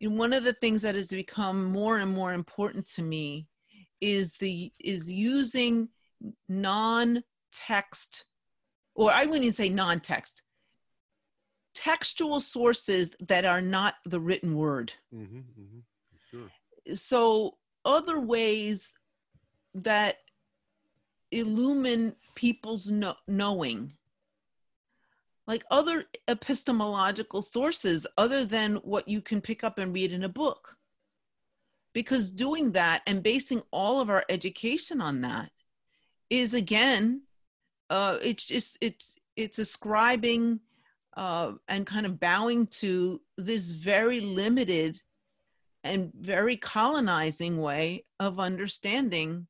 know, 0.00 0.16
one 0.16 0.32
of 0.32 0.44
the 0.44 0.52
things 0.52 0.82
that 0.82 0.94
has 0.94 1.08
become 1.08 1.64
more 1.64 1.98
and 1.98 2.12
more 2.12 2.32
important 2.32 2.86
to 2.86 3.02
me 3.02 3.46
is 4.00 4.34
the 4.34 4.72
is 4.78 5.10
using 5.10 5.88
non-text 6.48 8.24
or 8.98 9.12
I 9.12 9.24
wouldn't 9.24 9.44
even 9.44 9.54
say 9.54 9.68
non 9.68 10.00
text, 10.00 10.42
textual 11.72 12.40
sources 12.40 13.10
that 13.20 13.44
are 13.44 13.62
not 13.62 13.94
the 14.04 14.18
written 14.18 14.56
word. 14.56 14.92
Mm-hmm, 15.14 15.38
mm-hmm. 15.38 15.78
Sure. 16.30 16.96
So, 16.96 17.58
other 17.84 18.18
ways 18.18 18.92
that 19.74 20.16
illumine 21.30 22.16
people's 22.34 22.86
know- 22.88 23.16
knowing, 23.26 23.94
like 25.46 25.64
other 25.70 26.04
epistemological 26.28 27.42
sources 27.42 28.06
other 28.16 28.44
than 28.44 28.76
what 28.76 29.08
you 29.08 29.20
can 29.20 29.40
pick 29.40 29.64
up 29.64 29.78
and 29.78 29.94
read 29.94 30.12
in 30.12 30.24
a 30.24 30.28
book. 30.28 30.76
Because 31.94 32.30
doing 32.30 32.72
that 32.72 33.02
and 33.06 33.22
basing 33.22 33.62
all 33.70 34.00
of 34.00 34.10
our 34.10 34.24
education 34.28 35.00
on 35.00 35.22
that 35.22 35.50
is 36.30 36.54
again 36.54 37.22
uh, 37.90 38.18
it's 38.22 38.44
just 38.44 38.76
it's 38.80 39.16
it's 39.36 39.58
ascribing 39.58 40.60
uh, 41.16 41.52
and 41.68 41.86
kind 41.86 42.06
of 42.06 42.20
bowing 42.20 42.66
to 42.66 43.20
this 43.36 43.70
very 43.70 44.20
limited 44.20 45.00
and 45.84 46.12
very 46.14 46.56
colonizing 46.56 47.58
way 47.58 48.04
of 48.20 48.38
understanding 48.38 49.46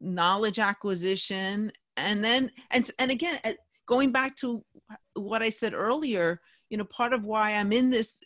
knowledge 0.00 0.58
acquisition. 0.58 1.72
And 1.96 2.22
then 2.22 2.50
and 2.70 2.90
and 2.98 3.10
again 3.10 3.40
uh, 3.44 3.52
going 3.86 4.12
back 4.12 4.36
to 4.36 4.62
what 5.14 5.42
i 5.42 5.48
said 5.48 5.72
earlier 5.72 6.40
you 6.68 6.76
know 6.76 6.84
part 6.84 7.14
of 7.14 7.24
why 7.24 7.54
i'm 7.54 7.72
in 7.72 7.88
this 7.88 8.20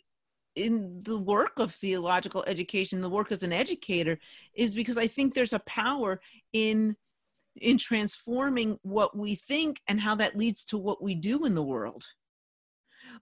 in 0.55 0.99
the 1.03 1.17
work 1.17 1.53
of 1.57 1.73
theological 1.73 2.43
education 2.47 2.99
the 2.99 3.09
work 3.09 3.31
as 3.31 3.43
an 3.43 3.53
educator 3.53 4.19
is 4.53 4.75
because 4.75 4.97
i 4.97 5.07
think 5.07 5.33
there's 5.33 5.53
a 5.53 5.59
power 5.59 6.19
in 6.51 6.97
in 7.57 7.77
transforming 7.77 8.79
what 8.83 9.17
we 9.17 9.35
think 9.35 9.81
and 9.87 9.99
how 9.99 10.15
that 10.15 10.37
leads 10.37 10.63
to 10.65 10.77
what 10.77 11.01
we 11.01 11.15
do 11.15 11.45
in 11.45 11.55
the 11.55 11.63
world. 11.63 12.05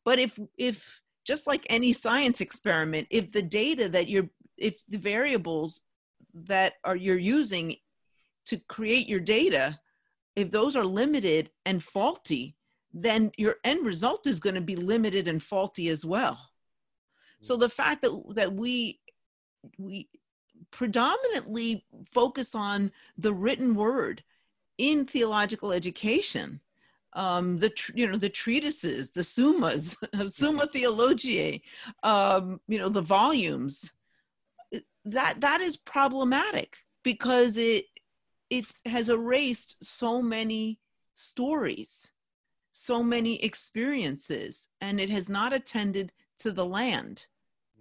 But 0.05 0.19
if 0.19 0.37
if 0.57 1.01
just 1.25 1.47
like 1.47 1.65
any 1.69 1.93
science 1.93 2.41
experiment 2.41 3.07
if 3.09 3.31
the 3.31 3.41
data 3.41 3.89
that 3.89 4.07
you're 4.07 4.29
if 4.57 4.75
the 4.87 4.97
variables 4.97 5.81
that 6.33 6.73
are 6.83 6.95
you're 6.95 7.17
using 7.17 7.75
to 8.49 8.57
create 8.67 9.07
your 9.07 9.19
data 9.19 9.79
if 10.35 10.51
those 10.51 10.75
are 10.75 10.85
limited 10.85 11.49
and 11.65 11.83
faulty 11.83 12.55
then 12.93 13.31
your 13.37 13.55
end 13.63 13.85
result 13.85 14.25
is 14.25 14.39
going 14.39 14.55
to 14.55 14.61
be 14.61 14.75
limited 14.75 15.27
and 15.27 15.43
faulty 15.43 15.89
as 15.89 16.05
well 16.05 16.49
so 17.41 17.55
the 17.55 17.69
fact 17.69 18.01
that 18.01 18.23
that 18.35 18.53
we 18.53 18.99
we 19.77 20.09
predominantly 20.71 21.85
focus 22.11 22.55
on 22.55 22.91
the 23.17 23.33
written 23.33 23.75
word 23.75 24.23
in 24.77 25.05
theological 25.05 25.71
education 25.71 26.59
um, 27.13 27.57
the 27.57 27.71
you 27.93 28.07
know 28.07 28.17
the 28.17 28.29
treatises, 28.29 29.09
the 29.09 29.21
summas, 29.21 29.97
Summa 30.31 30.67
Theologiae, 30.67 31.61
um, 32.03 32.59
you 32.67 32.77
know 32.77 32.89
the 32.89 33.01
volumes. 33.01 33.91
That 35.05 35.41
that 35.41 35.61
is 35.61 35.75
problematic 35.75 36.77
because 37.03 37.57
it 37.57 37.85
it 38.49 38.65
has 38.85 39.09
erased 39.09 39.77
so 39.81 40.21
many 40.21 40.79
stories 41.13 42.11
so 42.71 43.03
many 43.03 43.43
experiences 43.43 44.69
and 44.79 45.01
it 45.01 45.09
has 45.09 45.27
not 45.27 45.51
attended 45.51 46.13
to 46.37 46.49
the 46.49 46.65
land 46.65 47.25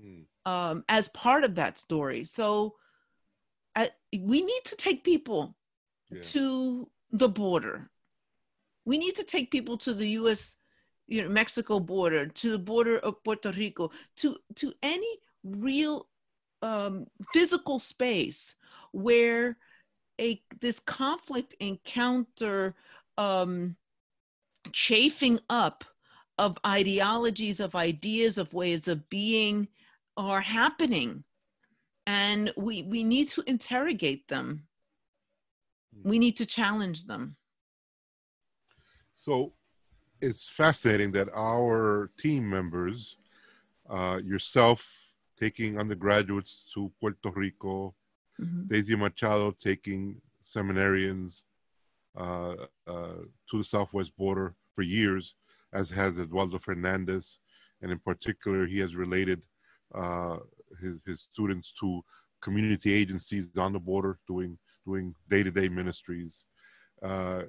mm. 0.03 0.25
um, 0.45 0.85
as 0.89 1.09
part 1.11 1.45
of 1.45 1.55
that 1.55 1.79
story 1.79 2.25
so 2.25 2.75
uh, 3.77 3.87
we 4.13 4.43
need 4.43 4.65
to 4.65 4.75
take 4.75 5.05
people 5.05 5.55
yeah. 6.11 6.21
to 6.21 6.91
the 7.13 7.29
border 7.29 7.91
we 8.85 8.99
need 8.99 9.15
to 9.15 9.23
take 9.23 9.53
people 9.53 9.79
to 9.79 9.95
the 9.95 10.09
us 10.09 10.57
you 11.07 11.23
know 11.23 11.29
mexico 11.29 11.79
border 11.79 12.27
to 12.27 12.51
the 12.51 12.59
border 12.59 12.99
of 12.99 13.23
puerto 13.23 13.53
rico 13.53 13.91
to 14.17 14.37
to 14.57 14.73
any 14.83 15.19
real 15.45 16.09
um, 16.61 17.07
physical 17.33 17.79
space 17.79 18.57
where 18.91 19.57
a 20.21 20.43
this 20.61 20.81
conflict 20.81 21.55
encounter 21.61 22.75
um, 23.17 23.77
chafing 24.73 25.41
up 25.49 25.85
of 26.39 26.57
ideologies 26.67 27.61
of 27.61 27.75
ideas 27.75 28.39
of 28.39 28.53
ways 28.53 28.89
of 28.89 29.09
being 29.09 29.69
are 30.17 30.41
happening. 30.41 31.25
And 32.07 32.53
we 32.57 32.83
we 32.83 33.05
need 33.05 33.29
to 33.31 33.43
interrogate 33.47 34.29
them. 34.29 34.65
We 36.05 36.19
need 36.19 36.37
to 36.37 36.47
challenge 36.47 37.05
them. 37.05 37.37
So 39.15 39.53
it's 40.21 40.49
fascinating 40.49 41.13
that 41.13 41.29
our 41.35 42.11
team 42.19 42.49
members 42.49 43.17
uh, 43.91 44.21
yourself 44.25 44.89
taking 45.39 45.79
undergraduates 45.79 46.71
to 46.75 46.93
Puerto 47.01 47.31
Rico, 47.31 47.95
mm-hmm. 48.41 48.67
Daisy 48.69 48.97
Machado 48.97 49.51
taking 49.53 50.21
seminarians 50.45 51.43
uh, 52.17 52.55
uh, 52.87 53.23
to 53.51 53.59
the 53.59 53.65
southwest 53.65 54.17
border 54.17 54.55
for 54.75 54.83
years, 54.83 55.35
as 55.73 55.91
has 55.91 56.19
Eduardo 56.19 56.59
Fernandez, 56.59 57.39
and 57.83 57.93
in 57.93 57.99
particular, 57.99 58.67
he 58.67 58.79
has 58.79 58.97
related 58.97 59.41
uh, 59.95 60.39
his, 60.81 60.97
his 61.07 61.21
students 61.23 61.73
to 61.81 62.03
community 62.41 62.93
agencies 62.93 63.47
on 63.59 63.73
the 63.73 63.79
border 63.79 64.19
doing 64.27 64.59
doing 64.87 65.15
day-to-day 65.29 65.69
ministries. 65.69 66.45
Uh, 67.03 67.43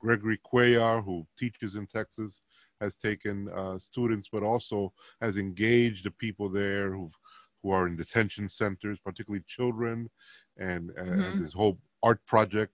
Gregory 0.00 0.38
Cuellar, 0.44 1.02
who 1.04 1.26
teaches 1.38 1.76
in 1.76 1.86
Texas, 1.86 2.40
has 2.80 2.96
taken 2.96 3.48
uh, 3.50 3.78
students, 3.78 4.28
but 4.30 4.42
also 4.42 4.92
has 5.20 5.36
engaged 5.38 6.04
the 6.04 6.10
people 6.10 6.48
there 6.48 6.92
who've 6.92 7.14
who 7.62 7.70
are 7.70 7.86
in 7.86 7.96
detention 7.96 8.48
centers, 8.48 8.98
particularly 8.98 9.44
children, 9.46 10.10
and 10.58 10.90
uh, 10.98 11.02
mm-hmm. 11.02 11.22
as 11.22 11.38
his 11.38 11.52
whole 11.52 11.78
art 12.02 12.24
project, 12.26 12.72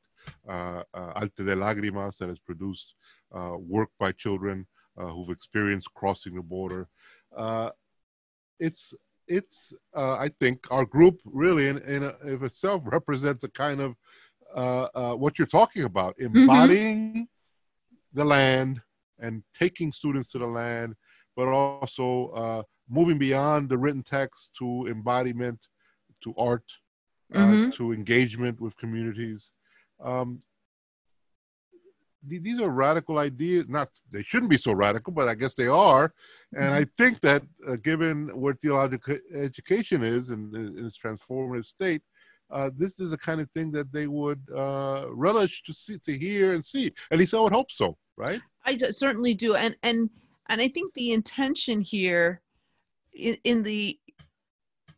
uh, 0.49 0.83
uh, 0.95 1.13
Arte 1.15 1.45
de 1.45 1.55
Lágrimas, 1.55 2.19
that 2.19 2.29
has 2.29 2.39
produced 2.39 2.95
uh, 3.35 3.55
work 3.59 3.91
by 3.99 4.13
children 4.13 4.67
uh, 4.99 5.07
who've 5.07 5.31
experienced 5.31 5.93
crossing 5.95 6.35
the 6.35 6.43
border. 6.43 6.89
Uh, 7.37 7.71
it's 8.59 8.95
it's 9.29 9.73
I 9.95 10.31
think 10.41 10.71
our 10.71 10.87
group 10.87 11.21
really 11.25 11.67
in, 11.67 11.79
in, 11.79 12.05
a, 12.05 12.15
in 12.25 12.45
itself 12.45 12.83
represents 12.87 13.43
a 13.43 13.49
kind 13.49 13.81
of 13.81 13.97
what 15.19 15.39
you're 15.39 15.47
talking 15.47 15.83
about, 15.83 16.17
mm-hmm. 16.17 16.37
embodying 16.37 17.11
mm-hmm. 17.11 18.19
the 18.19 18.25
land 18.25 18.81
and 19.19 19.43
taking 19.53 19.91
students 19.91 20.31
to 20.31 20.39
the 20.39 20.47
land, 20.47 20.95
but 21.35 21.49
also 21.49 22.65
moving 22.89 23.19
beyond 23.19 23.69
the 23.69 23.79
written 23.79 24.03
text 24.03 24.53
to 24.59 24.87
embodiment, 24.89 25.69
to 26.23 26.35
art, 26.37 26.65
uh, 27.35 27.39
mm-hmm. 27.39 27.69
uh, 27.69 27.73
to 27.73 27.93
engagement 27.93 28.61
with 28.61 28.77
communities. 28.77 29.53
Um, 30.03 30.39
these 32.29 32.61
are 32.61 32.71
radical 32.71 33.19
ideas. 33.19 33.67
Not 33.69 33.89
they 34.11 34.23
shouldn't 34.23 34.51
be 34.51 34.59
so 34.59 34.73
radical, 34.73 35.13
but 35.13 35.29
I 35.29 35.35
guess 35.35 35.55
they 35.55 35.69
are. 35.69 36.13
And 36.53 36.65
mm-hmm. 36.65 36.75
I 36.75 36.87
think 36.99 37.21
that 37.21 37.43
uh, 37.67 37.77
given 37.77 38.29
where 38.39 38.55
theological 38.55 39.17
education 39.35 40.03
is 40.03 40.31
in, 40.31 40.51
in 40.55 40.87
its 40.87 40.99
transformative 40.99 41.67
state, 41.67 42.03
uh, 42.51 42.71
this 42.77 43.01
is 43.01 43.11
the 43.11 43.19
kind 43.19 43.41
of 43.41 43.51
thing 43.53 43.71
that 43.73 43.93
they 43.93 44.07
would 44.07 44.41
uh, 44.57 45.07
relish 45.11 45.63
to 45.65 45.75
see, 45.75 45.99
to 45.99 46.17
hear, 46.17 46.55
and 46.55 46.65
see. 46.65 46.93
At 47.11 47.19
least 47.19 47.35
I 47.35 47.41
would 47.41 47.53
hope 47.53 47.71
so, 47.71 47.97
right? 48.17 48.41
I 48.65 48.77
certainly 48.77 49.35
do, 49.35 49.55
and 49.55 49.77
and 49.83 50.11
and 50.49 50.61
I 50.61 50.69
think 50.69 50.95
the 50.95 51.13
intention 51.13 51.81
here 51.81 52.41
in, 53.17 53.37
in 53.45 53.63
the 53.63 53.99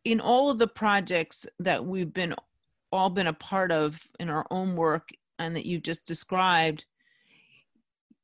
in 0.04 0.20
all 0.20 0.50
of 0.50 0.58
the 0.58 0.68
projects 0.68 1.46
that 1.58 1.84
we've 1.84 2.12
been 2.12 2.34
all 2.90 3.10
been 3.10 3.26
a 3.26 3.32
part 3.32 3.70
of 3.70 4.00
in 4.18 4.28
our 4.28 4.46
own 4.50 4.74
work 4.76 5.10
and 5.38 5.54
that 5.54 5.66
you 5.66 5.78
just 5.78 6.04
described 6.04 6.84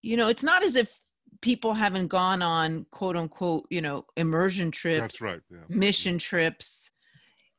you 0.03 0.17
know 0.17 0.29
it's 0.29 0.43
not 0.43 0.63
as 0.63 0.77
if 0.77 0.99
people 1.45 1.75
haven't 1.75 2.07
gone 2.07 2.41
on 2.41 2.87
quote 2.91 3.17
unquote 3.17 3.67
you 3.69 3.83
know 3.83 4.07
immersion 4.17 4.71
trips 4.71 5.01
that's 5.01 5.21
right 5.21 5.41
yeah. 5.51 5.59
mission 5.69 6.19
trips. 6.19 6.91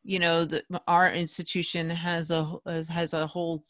You 0.03 0.19
know 0.19 0.43
the 0.43 0.63
our 0.87 1.11
institution 1.11 1.89
has 1.91 2.31
a 2.31 2.59
has 2.65 3.13
a 3.13 3.27
whole 3.27 3.63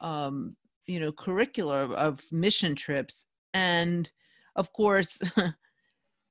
um 0.00 0.56
you 0.86 1.00
know 1.00 1.10
curricular 1.10 1.92
of 1.94 2.20
mission 2.30 2.76
trips. 2.76 3.24
And 3.52 4.10
of 4.54 4.72
course 4.72 5.20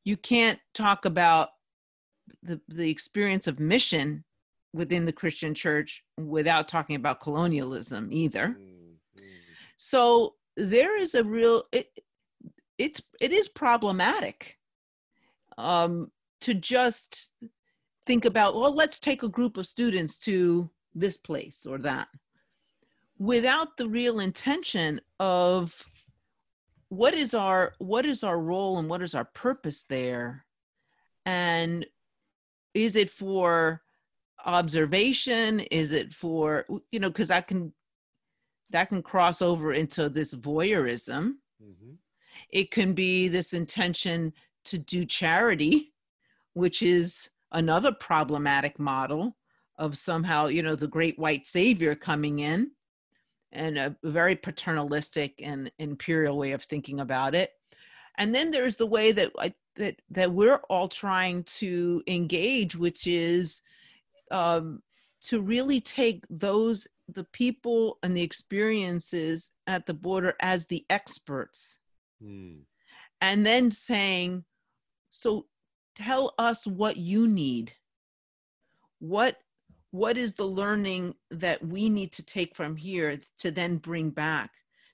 you 0.03 0.17
can't 0.17 0.59
talk 0.73 1.05
about 1.05 1.49
the, 2.41 2.59
the 2.67 2.89
experience 2.89 3.47
of 3.47 3.59
mission 3.59 4.23
within 4.73 5.05
the 5.05 5.13
Christian 5.13 5.53
church 5.53 6.03
without 6.17 6.67
talking 6.67 6.95
about 6.95 7.19
colonialism 7.19 8.09
either. 8.11 8.57
Mm-hmm. 8.59 9.23
So 9.77 10.35
there 10.57 10.99
is 10.99 11.15
a 11.15 11.23
real 11.23 11.63
it, 11.71 11.89
it's 12.77 13.01
it 13.19 13.31
is 13.31 13.47
problematic 13.47 14.57
um, 15.57 16.11
to 16.41 16.53
just 16.53 17.29
think 18.05 18.25
about 18.25 18.55
well 18.55 18.73
let's 18.73 18.99
take 18.99 19.23
a 19.23 19.29
group 19.29 19.57
of 19.57 19.67
students 19.67 20.17
to 20.17 20.69
this 20.93 21.17
place 21.17 21.65
or 21.65 21.77
that 21.79 22.07
without 23.17 23.77
the 23.77 23.87
real 23.87 24.19
intention 24.19 24.99
of 25.19 25.83
what 26.93 27.15
is 27.15 27.33
our 27.33 27.73
what 27.79 28.05
is 28.05 28.23
our 28.23 28.39
role 28.39 28.77
and 28.77 28.87
what 28.87 29.01
is 29.01 29.15
our 29.15 29.25
purpose 29.25 29.85
there? 29.89 30.45
And 31.25 31.85
is 32.73 32.95
it 32.95 33.09
for 33.09 33.81
observation? 34.45 35.59
Is 35.59 35.91
it 35.91 36.13
for 36.13 36.65
you 36.91 36.99
know 36.99 37.09
because 37.09 37.29
that 37.29 37.47
can 37.47 37.73
that 38.69 38.89
can 38.89 39.01
cross 39.01 39.41
over 39.41 39.73
into 39.73 40.09
this 40.09 40.33
voyeurism. 40.33 41.35
Mm-hmm. 41.63 41.93
it 42.49 42.71
can 42.71 42.93
be 42.93 43.29
this 43.29 43.53
intention 43.53 44.33
to 44.65 44.77
do 44.77 45.05
charity 45.05 45.93
which 46.53 46.81
is 46.81 47.29
another 47.53 47.91
problematic 47.93 48.79
model 48.79 49.37
of 49.77 49.97
somehow 49.97 50.47
you 50.47 50.61
know 50.61 50.75
the 50.75 50.87
great 50.87 51.17
white 51.17 51.47
savior 51.47 51.95
coming 51.95 52.39
in 52.39 52.71
and 53.53 53.77
a 53.77 53.95
very 54.03 54.35
paternalistic 54.35 55.39
and 55.41 55.71
imperial 55.79 56.37
way 56.37 56.51
of 56.51 56.63
thinking 56.63 56.99
about 56.99 57.35
it. 57.35 57.51
And 58.17 58.33
then 58.33 58.51
there's 58.51 58.77
the 58.77 58.85
way 58.85 59.11
that 59.11 59.31
I, 59.39 59.53
that 59.75 60.01
that 60.11 60.31
we're 60.31 60.61
all 60.69 60.87
trying 60.87 61.43
to 61.43 62.03
engage, 62.07 62.75
which 62.75 63.07
is 63.07 63.61
um, 64.31 64.81
to 65.21 65.41
really 65.41 65.79
take 65.79 66.25
those 66.29 66.87
the 67.07 67.23
people 67.25 67.97
and 68.03 68.15
the 68.15 68.21
experiences 68.21 69.51
at 69.67 69.85
the 69.85 69.93
border 69.93 70.35
as 70.39 70.65
the 70.65 70.85
experts, 70.89 71.79
mm. 72.23 72.59
and 73.19 73.45
then 73.45 73.71
saying, 73.71 74.45
so 75.09 75.45
tell 75.95 76.33
us 76.37 76.65
what 76.65 76.97
you 76.97 77.27
need. 77.27 77.73
What 78.99 79.37
what 79.93 80.17
is 80.17 80.33
the 80.33 80.43
learning 80.43 81.13
that 81.29 81.63
we 81.63 81.87
need 81.87 82.11
to 82.11 82.23
take 82.23 82.55
from 82.55 82.75
here 82.75 83.19
to 83.37 83.51
then 83.51 83.77
bring 83.77 84.09
back 84.09 84.49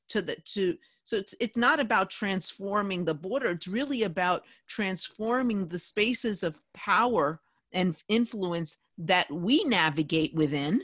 to 0.09 0.21
the 0.21 0.35
to 0.43 0.77
so 1.05 1.15
it's 1.15 1.33
it's 1.39 1.55
not 1.55 1.79
about 1.79 2.09
transforming 2.09 3.05
the 3.05 3.13
border 3.13 3.51
it's 3.51 3.67
really 3.67 4.03
about 4.03 4.43
transforming 4.67 5.67
the 5.69 5.79
spaces 5.79 6.43
of 6.43 6.59
power 6.73 7.39
and 7.71 7.95
influence 8.09 8.75
that 8.97 9.31
we 9.31 9.63
navigate 9.63 10.33
within 10.33 10.81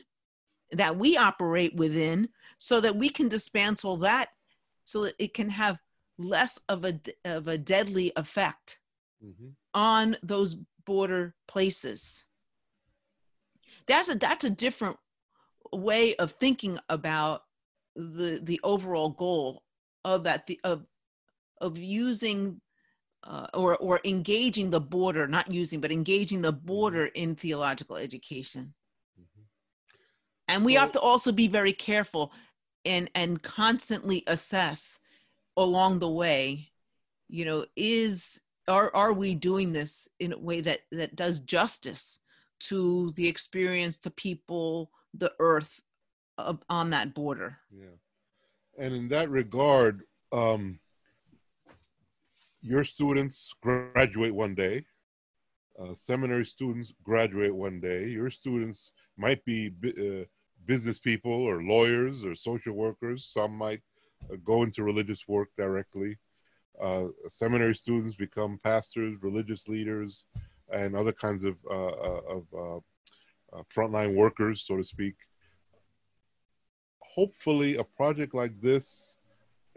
that 0.71 0.97
we 0.97 1.17
operate 1.17 1.75
within 1.75 2.29
so 2.57 2.79
that 2.79 2.95
we 2.95 3.09
can 3.09 3.27
dismantle 3.27 3.97
that 3.97 4.29
so 4.85 5.03
that 5.03 5.15
it 5.19 5.33
can 5.33 5.49
have 5.49 5.77
less 6.17 6.57
of 6.69 6.85
a 6.85 6.97
of 7.25 7.49
a 7.49 7.57
deadly 7.57 8.13
effect 8.15 8.79
mm-hmm. 9.23 9.49
on 9.73 10.15
those 10.23 10.55
border 10.85 11.35
places 11.47 12.24
that's 13.87 14.09
a 14.09 14.15
that's 14.15 14.45
a 14.45 14.49
different 14.49 14.97
way 15.71 16.15
of 16.15 16.31
thinking 16.33 16.79
about 16.89 17.41
the 17.95 18.39
the 18.43 18.59
overall 18.63 19.09
goal 19.09 19.63
of 20.03 20.23
that 20.23 20.47
the 20.47 20.59
of 20.63 20.85
of 21.61 21.77
using 21.77 22.59
uh, 23.23 23.47
or 23.53 23.75
or 23.77 23.99
engaging 24.03 24.69
the 24.69 24.81
border 24.81 25.27
not 25.27 25.51
using 25.51 25.79
but 25.79 25.91
engaging 25.91 26.41
the 26.41 26.51
border 26.51 27.07
mm-hmm. 27.07 27.23
in 27.23 27.35
theological 27.35 27.95
education 27.95 28.73
mm-hmm. 29.19 29.41
and 30.47 30.65
we 30.65 30.73
So- 30.73 30.79
have 30.79 30.91
to 30.93 30.99
also 30.99 31.31
be 31.31 31.47
very 31.47 31.73
careful 31.73 32.31
and 32.83 33.09
and 33.15 33.41
constantly 33.41 34.23
assess 34.27 34.99
along 35.57 35.99
the 35.99 36.09
way 36.09 36.69
you 37.27 37.45
know 37.45 37.65
is 37.75 38.39
are 38.67 38.93
are 38.95 39.13
we 39.13 39.35
doing 39.35 39.73
this 39.73 40.07
in 40.19 40.33
a 40.33 40.37
way 40.37 40.61
that 40.61 40.81
that 40.91 41.15
does 41.15 41.39
justice 41.39 42.19
to 42.59 43.11
the 43.15 43.27
experience 43.27 43.97
the 43.97 44.11
people 44.11 44.91
the 45.13 45.31
earth 45.39 45.81
on 46.69 46.89
that 46.89 47.13
border 47.13 47.57
Yeah. 47.71 47.95
And 48.77 48.93
in 48.93 49.07
that 49.09 49.29
regard, 49.29 50.03
um, 50.33 50.79
your 52.61 52.83
students 52.83 53.53
graduate 53.61 54.33
one 54.33 54.55
day. 54.55 54.85
Uh, 55.79 55.93
seminary 55.93 56.45
students 56.45 56.93
graduate 57.03 57.53
one 57.55 57.79
day. 57.79 58.07
Your 58.07 58.29
students 58.29 58.91
might 59.17 59.43
be 59.45 59.71
uh, 59.85 60.25
business 60.65 60.99
people 60.99 61.31
or 61.31 61.61
lawyers 61.61 62.25
or 62.25 62.35
social 62.35 62.73
workers. 62.73 63.25
Some 63.31 63.55
might 63.55 63.81
uh, 64.31 64.37
go 64.43 64.63
into 64.63 64.83
religious 64.83 65.27
work 65.27 65.49
directly. 65.57 66.17
Uh, 66.81 67.05
seminary 67.29 67.75
students 67.75 68.15
become 68.15 68.59
pastors, 68.63 69.15
religious 69.21 69.67
leaders, 69.67 70.25
and 70.71 70.95
other 70.95 71.11
kinds 71.11 71.43
of, 71.43 71.55
uh, 71.69 71.73
uh, 71.73 72.21
of 72.29 72.43
uh, 72.53 73.61
frontline 73.73 74.15
workers, 74.15 74.61
so 74.61 74.77
to 74.77 74.83
speak. 74.83 75.15
Hopefully 76.99 77.77
a 77.77 77.83
project 77.83 78.33
like 78.33 78.59
this 78.61 79.17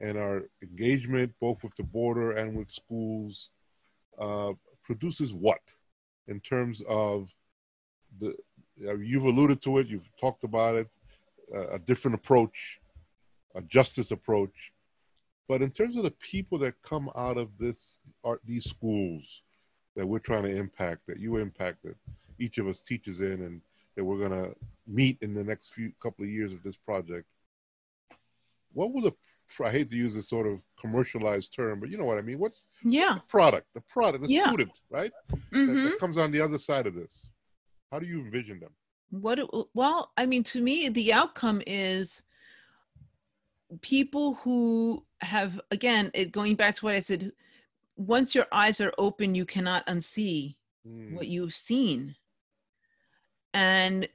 and 0.01 0.17
our 0.17 0.43
engagement 0.63 1.33
both 1.41 1.63
with 1.63 1.75
the 1.77 1.83
border 1.83 2.33
and 2.33 2.57
with 2.57 2.71
schools 2.71 3.51
produces 4.85 5.35
what 5.35 5.61
in 6.29 6.41
terms 6.41 6.83
of 6.89 7.31
the 8.21 8.35
you've 8.77 9.25
alluded 9.25 9.61
to 9.61 9.79
it 9.79 9.87
you've 9.87 10.09
talked 10.19 10.45
about 10.45 10.75
it 10.77 10.89
uh, 11.55 11.69
a 11.69 11.79
different 11.79 12.15
approach 12.15 12.81
a 13.55 13.63
justice 13.63 14.11
approach. 14.11 14.73
But 15.49 15.63
in 15.63 15.71
terms 15.71 15.97
of 15.97 16.03
the 16.03 16.11
people 16.11 16.59
that 16.59 16.81
come 16.83 17.11
out 17.17 17.39
of 17.39 17.49
this 17.59 18.01
art 18.25 18.41
these 18.45 18.65
schools 18.65 19.43
that 19.99 20.07
we're 20.07 20.21
trying 20.21 20.45
to 20.45 20.57
impact 20.57 21.01
that 21.09 21.19
you 21.19 21.37
impact 21.39 21.83
that 21.83 21.97
each 22.39 22.57
of 22.59 22.69
us 22.69 22.83
teaches 22.83 23.21
in 23.21 23.43
and 23.43 23.61
that 23.97 24.05
we're 24.05 24.17
going 24.17 24.31
to 24.45 24.55
meet 24.87 25.19
in 25.23 25.35
the 25.35 25.43
next 25.43 25.75
few 25.75 25.91
couple 26.01 26.25
of 26.25 26.31
years 26.31 26.53
of 26.53 26.63
this 26.63 26.77
project. 26.77 27.27
What 28.73 28.93
will 28.95 29.03
the 29.03 29.13
i 29.65 29.71
hate 29.71 29.91
to 29.91 29.97
use 29.97 30.15
this 30.15 30.29
sort 30.29 30.47
of 30.47 30.61
commercialized 30.79 31.55
term 31.55 31.81
but 31.81 31.89
you 31.89 31.97
know 31.99 32.05
what 32.05 32.19
i 32.19 32.23
mean? 32.23 32.39
What's 32.39 32.69
yeah. 32.85 33.15
the 33.15 33.23
product? 33.29 33.67
The 33.75 33.81
product 33.81 34.23
the 34.23 34.31
Yeah. 34.31 34.47
student 34.47 34.81
right? 34.89 35.11
That, 35.31 35.39
Mhm. 35.53 35.91
that 35.91 35.99
comes 35.99 36.17
on 36.17 36.31
the 36.31 36.41
other 36.41 36.59
side 36.59 36.87
of 36.87 36.95
this. 36.95 37.29
How 37.91 37.99
do 37.99 38.07
you 38.07 38.21
envision 38.21 38.61
them? 38.61 38.73
What 39.11 39.41
well 39.75 40.13
i 40.17 40.27
mean 40.27 40.45
to 40.45 40.61
me 40.61 40.91
the 40.91 41.13
outcome 41.13 41.61
is 41.67 42.23
people 43.81 44.35
who 44.35 45.05
have 45.23 45.61
again 45.73 46.11
it 46.15 46.31
going 46.31 46.55
back 46.55 46.77
to 46.77 46.85
what 46.85 46.95
i 46.95 47.01
said 47.01 47.33
once 47.99 48.35
your 48.35 48.47
eyes 48.53 48.81
are 48.81 48.95
open 48.97 49.35
you 49.35 49.45
cannot 49.45 49.87
unsee 49.87 50.55
Mm, 50.87 51.13
what 51.13 51.27
you've 51.27 51.55
seen. 51.55 52.15
And 53.53 54.09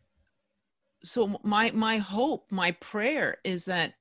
so 1.04 1.40
my 1.44 1.70
my 1.72 1.98
hope 1.98 2.52
my 2.52 2.72
prayer 2.72 3.38
is 3.44 3.66
that 3.66 3.96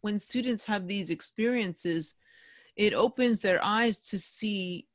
when 0.00 0.18
students 0.18 0.64
have 0.64 0.86
these 0.86 1.10
experiences 1.10 2.14
it 2.74 2.92
opens 2.92 3.40
their 3.40 3.62
eyes 3.64 4.00
to 4.00 4.18
see 4.18 4.88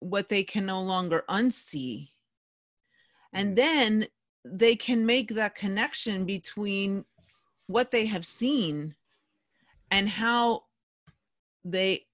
what 0.00 0.28
they 0.28 0.42
can 0.42 0.66
no 0.66 0.82
longer 0.82 1.22
unsee. 1.28 2.10
And 3.32 3.52
Mm. 3.52 3.56
then 3.56 4.08
they 4.44 4.74
can 4.74 5.04
make 5.04 5.28
that 5.34 5.54
connection 5.54 6.24
between 6.24 7.04
what 7.66 7.90
they 7.90 8.06
have 8.06 8.24
seen 8.24 8.96
and 9.90 10.08
how 10.08 10.64
they 11.64 12.07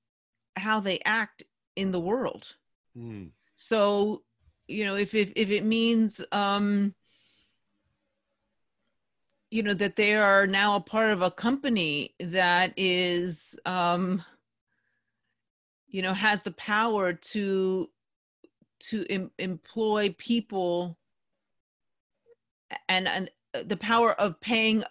how 0.57 0.81
they 0.81 1.01
act 1.05 1.43
in 1.77 1.91
the 1.91 2.01
world. 2.01 2.55
Mm, 2.97 3.31
so 3.57 4.23
you 4.67 4.85
know 4.85 4.95
if 4.95 5.15
if, 5.15 5.33
if 5.37 5.51
it 5.51 5.65
means 5.65 6.21
um 6.33 6.95
you 9.51 9.63
know 9.63 9.75
that 9.75 9.97
they 9.97 10.15
are 10.15 10.47
now 10.47 10.77
a 10.77 10.81
part 10.81 11.11
of 11.11 11.23
a 11.23 11.31
company 11.31 12.15
that 12.19 12.73
is 12.77 13.57
um 13.67 14.23
you 15.89 16.03
know 16.03 16.13
has 16.13 16.43
the 16.43 16.53
power 16.53 17.13
to 17.13 17.91
to 18.81 19.07
em- 19.11 19.31
employ 19.39 20.15
people 20.19 20.97
and 22.89 23.07
and 23.09 23.31
the 23.69 23.77
power 23.77 24.13
of 24.13 24.41
paying 24.41 24.83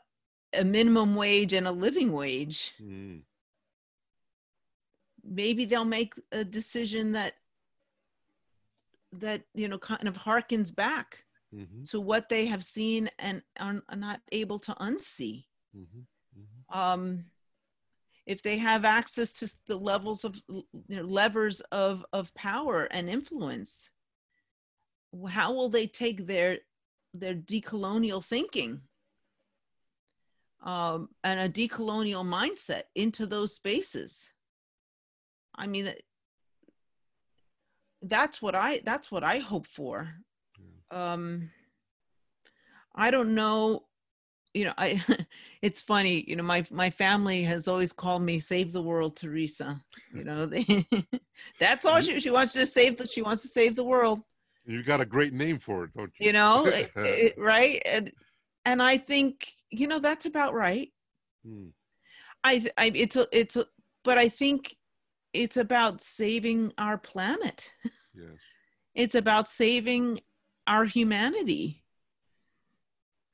a 0.53 0.63
minimum 0.63 1.15
wage 1.15 1.53
and 1.53 1.67
a 1.67 1.71
living 1.71 2.11
wage. 2.11 2.73
Mm, 2.81 3.21
maybe 5.23 5.65
they'll 5.65 5.85
make 5.85 6.13
a 6.31 6.43
decision 6.43 7.13
that 7.13 7.33
that 9.13 9.43
you 9.53 9.67
know 9.67 9.77
kind 9.77 10.07
of 10.07 10.17
harkens 10.17 10.73
back 10.75 11.23
mhm, 11.53 11.89
to 11.89 11.99
what 11.99 12.29
they 12.29 12.45
have 12.47 12.63
seen 12.63 13.09
and 13.19 13.41
are, 13.59 13.81
not 13.95 14.21
able 14.31 14.59
to 14.59 14.73
unsee. 14.75 15.45
Mhm, 15.75 16.05
mhm. 16.37 16.75
um 16.77 17.25
if 18.25 18.41
they 18.41 18.57
have 18.57 18.85
access 18.85 19.33
to 19.33 19.53
the 19.67 19.75
levels 19.75 20.23
of 20.23 20.41
you 20.47 20.65
know 20.89 21.03
levers 21.03 21.61
of 21.71 22.05
of 22.13 22.33
power 22.33 22.85
and 22.85 23.09
influence 23.09 23.89
how 25.29 25.53
will 25.53 25.69
they 25.69 25.87
take 25.87 26.25
their 26.25 26.59
their 27.13 27.35
decolonial 27.35 28.23
thinking 28.23 28.81
um, 30.63 31.09
and 31.23 31.39
a 31.39 31.49
decolonial 31.49 32.23
mindset 32.23 32.83
into 32.95 33.25
those 33.25 33.53
spaces 33.53 34.29
i 35.55 35.67
mean 35.67 35.93
that's 38.01 38.41
what 38.41 38.55
i 38.55 38.81
that's 38.85 39.11
what 39.11 39.23
i 39.23 39.39
hope 39.39 39.67
for. 39.67 40.09
Um 40.91 41.49
i 42.95 43.09
don't 43.09 43.33
know 43.33 43.85
you 44.53 44.65
know 44.65 44.73
i 44.77 45.01
it's 45.61 45.81
funny 45.81 46.23
you 46.27 46.35
know 46.35 46.43
my 46.43 46.63
my 46.69 46.89
family 46.89 47.43
has 47.43 47.67
always 47.67 47.91
called 47.93 48.21
me 48.21 48.39
save 48.39 48.71
the 48.71 48.81
world 48.81 49.15
teresa 49.17 49.81
you 50.13 50.23
know. 50.23 50.45
They, 50.45 50.65
that's 51.59 51.85
all 51.85 51.99
she, 52.01 52.19
she 52.19 52.29
wants 52.29 52.53
to 52.53 52.65
save 52.65 52.97
the, 52.97 53.07
she 53.07 53.21
wants 53.23 53.41
to 53.41 53.47
save 53.47 53.75
the 53.75 53.83
world. 53.83 54.21
You've 54.65 54.85
got 54.85 55.01
a 55.01 55.05
great 55.05 55.33
name 55.33 55.57
for 55.59 55.85
it 55.85 55.91
don't 55.95 56.11
you? 56.19 56.27
You 56.27 56.33
know 56.33 56.65
it- 56.67 56.91
it- 56.95 57.37
right? 57.37 57.81
And 57.85 58.11
and 58.65 58.81
i 58.81 58.97
think 58.97 59.53
you 59.71 59.87
know 59.87 59.99
that's 59.99 60.25
about 60.25 60.53
right. 60.53 60.89
Mm, 61.47 61.71
i 62.43 62.53
i 62.77 62.91
it's 62.93 63.15
a 63.15 63.27
it's 63.31 63.55
a 63.55 63.65
but 64.03 64.17
i 64.17 64.29
think 64.29 64.75
it's 65.33 65.57
about 65.57 66.01
saving 66.01 66.71
our 66.77 66.97
planet. 66.97 67.71
Yes. 68.15 68.37
It's 68.93 69.15
about 69.15 69.49
saving 69.49 70.19
our 70.67 70.85
humanity. 70.85 71.83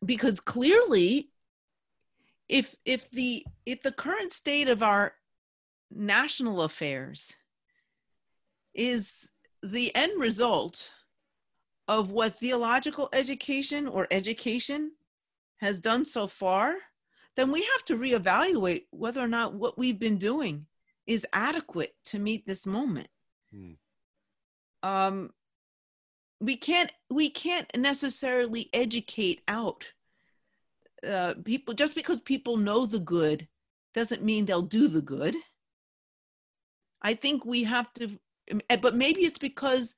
Because 0.06 0.40
clearly 0.40 1.32
if 2.50 2.76
if 2.84 3.12
the 3.12 3.46
if 3.66 3.82
the 3.84 3.92
current 3.92 4.34
state 4.34 4.68
of 4.68 4.82
our 4.82 5.14
national 5.92 6.62
affairs 6.64 7.34
is 8.74 9.30
the 9.62 9.94
end 9.96 10.20
result 10.20 10.92
of 11.88 12.12
what 12.12 12.40
theological 12.40 13.10
education 13.14 13.88
or 13.88 14.08
education 14.12 14.92
has 15.58 15.80
done 15.80 16.06
so 16.06 16.28
far 16.28 16.76
then 17.36 17.52
we 17.52 17.62
have 17.62 17.84
to 17.86 17.96
reevaluate 17.96 18.86
whether 18.92 19.22
or 19.22 19.28
not 19.28 19.54
what 19.54 19.78
we've 19.78 20.00
been 20.00 20.18
doing 20.18 20.66
is 21.10 21.26
adequate 21.34 21.94
to 22.06 22.20
meet 22.20 22.46
this 22.46 22.66
moment 22.66 23.10
Hmm. 23.52 23.74
um 24.84 25.34
we 26.40 26.56
can't 26.56 26.92
we 27.10 27.30
can't 27.30 27.70
necessarily 27.76 28.70
educate 28.74 29.42
out 29.48 29.82
uh, 31.06 31.34
people 31.44 31.74
just 31.74 31.96
because 31.96 32.22
people 32.22 32.56
know 32.58 32.86
the 32.86 33.00
good 33.00 33.48
doesn't 33.96 34.24
mean 34.24 34.46
they'll 34.46 34.62
do 34.80 34.88
the 34.88 35.02
good 35.02 35.36
i 37.02 37.14
think 37.14 37.44
we 37.44 37.64
have 37.64 37.92
to 37.94 38.20
eh, 38.70 38.76
but 38.78 38.96
maybe 38.96 39.22
it's 39.22 39.38
because 39.50 39.96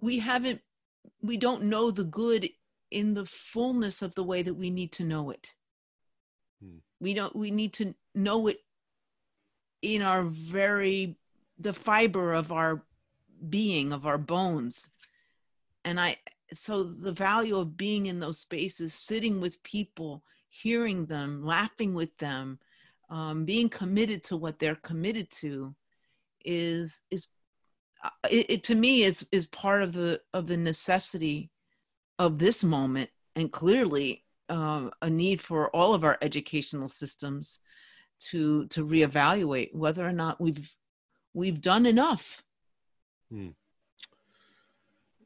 we 0.00 0.18
haven't 0.18 0.60
we 1.22 1.36
don't 1.36 1.62
know 1.62 1.90
the 1.90 2.04
good 2.04 2.48
in 2.90 3.14
the 3.14 3.24
fullness 3.26 4.02
of 4.02 4.14
the 4.14 4.24
way 4.24 4.42
that 4.42 4.54
we 4.54 4.68
need 4.70 4.92
to 4.92 5.04
know 5.04 5.30
it 5.30 5.48
Hmm. 6.62 6.78
we 7.00 7.14
don't 7.14 7.34
we 7.34 7.50
need 7.50 7.72
to 7.74 7.94
know 8.14 8.46
it 8.48 8.58
in 9.82 10.02
our 10.02 10.24
very 10.24 11.16
the 11.58 11.72
fiber 11.72 12.32
of 12.32 12.52
our 12.52 12.82
being 13.48 13.92
of 13.92 14.06
our 14.06 14.18
bones. 14.18 14.88
And 15.84 16.00
i 16.00 16.16
so 16.52 16.82
the 16.82 17.12
value 17.12 17.56
of 17.56 17.76
being 17.76 18.06
in 18.06 18.18
those 18.18 18.38
spaces 18.38 18.92
sitting 18.92 19.40
with 19.40 19.62
people 19.62 20.22
hearing 20.48 21.06
them 21.06 21.44
laughing 21.44 21.94
with 21.94 22.16
them 22.18 22.58
um, 23.08 23.44
being 23.44 23.68
committed 23.68 24.22
to 24.24 24.36
what 24.36 24.58
they're 24.58 24.74
committed 24.76 25.30
to 25.30 25.74
is 26.44 27.02
is 27.10 27.28
uh, 28.04 28.10
it, 28.30 28.46
it 28.50 28.64
to 28.64 28.74
me 28.74 29.04
is 29.04 29.26
is 29.32 29.46
part 29.46 29.82
of 29.82 29.92
the 29.92 30.20
of 30.34 30.46
the 30.46 30.56
necessity 30.56 31.50
of 32.18 32.38
this 32.38 32.64
moment 32.64 33.10
and 33.36 33.52
clearly 33.52 34.24
uh, 34.48 34.90
a 35.02 35.10
need 35.10 35.40
for 35.40 35.74
all 35.74 35.94
of 35.94 36.04
our 36.04 36.18
educational 36.20 36.88
systems 36.88 37.60
to 38.20 38.66
to 38.66 38.86
reevaluate 38.86 39.74
whether 39.74 40.06
or 40.06 40.12
not 40.12 40.40
we've 40.40 40.74
we've 41.34 41.60
done 41.60 41.86
enough. 41.86 42.42
Hmm. 43.30 43.48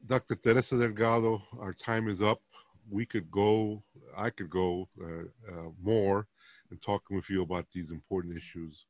Dr. 0.05 0.35
Teresa 0.35 0.77
Delgado, 0.77 1.41
our 1.59 1.73
time 1.73 2.07
is 2.07 2.21
up. 2.21 2.41
We 2.89 3.05
could 3.07 3.31
go, 3.31 3.81
I 4.15 4.29
could 4.29 4.51
go 4.51 4.87
uh, 5.01 5.51
uh, 5.51 5.69
more 5.81 6.27
and 6.69 6.79
talking 6.81 7.15
with 7.15 7.27
you 7.29 7.41
about 7.41 7.65
these 7.73 7.89
important 7.89 8.37
issues. 8.37 8.85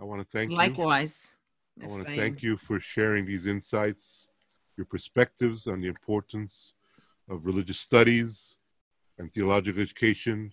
I 0.00 0.04
want 0.04 0.20
to 0.20 0.26
thank 0.26 0.50
Likewise. 0.50 0.68
you. 0.76 0.84
Likewise. 0.84 1.34
I 1.80 1.86
want 1.86 2.06
to 2.08 2.16
thank 2.16 2.42
you 2.42 2.56
for 2.56 2.80
sharing 2.80 3.24
these 3.24 3.46
insights, 3.46 4.32
your 4.76 4.86
perspectives 4.86 5.68
on 5.68 5.80
the 5.80 5.86
importance 5.86 6.72
of 7.30 7.46
religious 7.46 7.78
studies 7.78 8.56
and 9.18 9.32
theological 9.32 9.80
education 9.80 10.52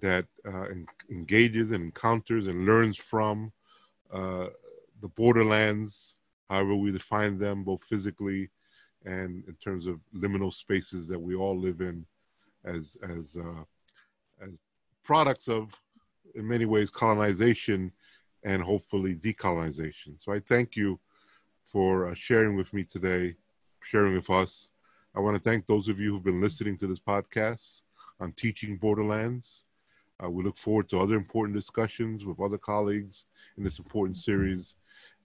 that 0.00 0.26
uh, 0.46 0.62
en- 0.62 0.86
engages 1.10 1.72
and 1.72 1.84
encounters 1.84 2.46
and 2.46 2.66
learns 2.66 2.96
from 2.96 3.52
uh, 4.12 4.46
the 5.00 5.08
borderlands, 5.08 6.16
however 6.48 6.74
we 6.74 6.90
define 6.92 7.38
them, 7.38 7.64
both 7.64 7.82
physically 7.84 8.50
and 9.04 9.44
in 9.46 9.54
terms 9.64 9.86
of 9.86 9.98
liminal 10.14 10.52
spaces 10.52 11.08
that 11.08 11.18
we 11.18 11.34
all 11.34 11.58
live 11.58 11.80
in 11.80 12.04
as 12.64 12.96
as 13.08 13.36
uh, 13.36 13.64
as 14.46 14.58
products 15.02 15.48
of 15.48 15.70
in 16.34 16.46
many 16.46 16.66
ways 16.66 16.90
colonization 16.90 17.90
and 18.44 18.62
hopefully 18.62 19.14
decolonization. 19.14 20.14
So 20.18 20.32
i 20.32 20.40
thank 20.40 20.76
you 20.76 21.00
for 21.66 22.08
uh, 22.08 22.14
sharing 22.14 22.56
with 22.56 22.72
me 22.74 22.84
today 22.84 23.34
sharing 23.82 24.14
with 24.14 24.30
us. 24.30 24.70
I 25.16 25.20
want 25.20 25.36
to 25.36 25.42
thank 25.42 25.66
those 25.66 25.88
of 25.88 25.98
you 25.98 26.10
who've 26.12 26.22
been 26.22 26.40
listening 26.40 26.76
to 26.78 26.86
this 26.86 27.00
podcast 27.00 27.82
on 28.20 28.32
teaching 28.32 28.76
borderlands 28.76 29.64
uh, 30.22 30.30
we 30.30 30.42
look 30.42 30.56
forward 30.56 30.88
to 30.88 30.98
other 30.98 31.14
important 31.14 31.56
discussions 31.56 32.24
with 32.24 32.40
other 32.40 32.58
colleagues 32.58 33.26
in 33.56 33.64
this 33.64 33.78
important 33.78 34.16
series 34.16 34.74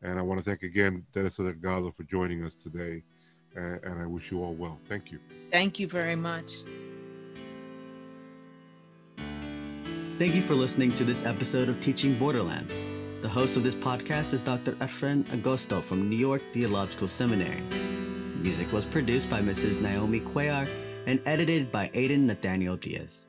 and 0.02 0.20
i 0.20 0.22
want 0.22 0.38
to 0.38 0.43
thank 0.43 0.64
again 0.64 1.06
dennis 1.14 1.38
delgado 1.38 1.91
for 1.91 2.04
joining 2.04 2.43
us 2.43 2.56
today 2.56 3.04
and, 3.56 3.84
and 3.84 4.02
I 4.02 4.06
wish 4.06 4.32
you 4.32 4.43
all 4.43 4.54
well. 4.54 4.78
Thank 4.88 5.12
you. 5.12 5.20
Thank 5.52 5.80
you 5.80 5.88
very 5.88 6.16
much. 6.16 6.54
Thank 10.18 10.34
you 10.34 10.43
for 10.43 10.56
listening 10.56 10.93
to 10.96 11.04
this 11.04 11.24
episode 11.24 11.68
of 11.68 11.82
Teaching 11.82 12.18
Borderlands. 12.18 12.74
The 13.22 13.30
host 13.30 13.58
of 13.58 13.64
this 13.64 13.76
podcast 13.76 14.34
is 14.34 14.41
Dr. 14.41 14.74
Efrain 14.74 15.24
Agosto 15.26 15.84
from 15.84 16.10
New 16.10 16.16
York 16.16 16.41
Theological 16.54 17.08
Seminary. 17.08 17.62
Music 18.38 18.72
was 18.72 18.86
produced 18.86 19.30
by 19.30 19.41
Mrs. 19.41 19.82
Naomi 19.82 20.20
Cuellar 20.20 20.70
and 21.08 21.20
edited 21.26 21.72
by 21.72 21.89
Aidan 21.93 22.28
Nathaniel 22.28 22.78
Diaz. 22.78 23.26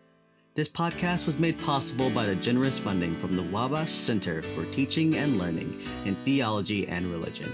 This 0.56 0.68
podcast 0.68 1.26
was 1.26 1.38
made 1.38 1.58
possible 1.58 2.08
by 2.08 2.24
the 2.24 2.34
generous 2.34 2.78
funding 2.78 3.20
from 3.20 3.36
the 3.36 3.42
Wabash 3.42 3.92
Center 3.92 4.40
for 4.40 4.64
Teaching 4.72 5.16
and 5.16 5.38
Learning 5.38 5.82
in 6.06 6.16
Theology 6.24 6.88
and 6.88 7.12
Religion. 7.12 7.52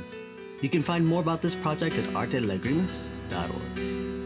You 0.60 0.68
can 0.68 0.84
find 0.84 1.04
more 1.04 1.20
about 1.20 1.42
this 1.42 1.56
project 1.56 1.96
at 1.96 2.04
artelagrimas.org. 2.10 4.21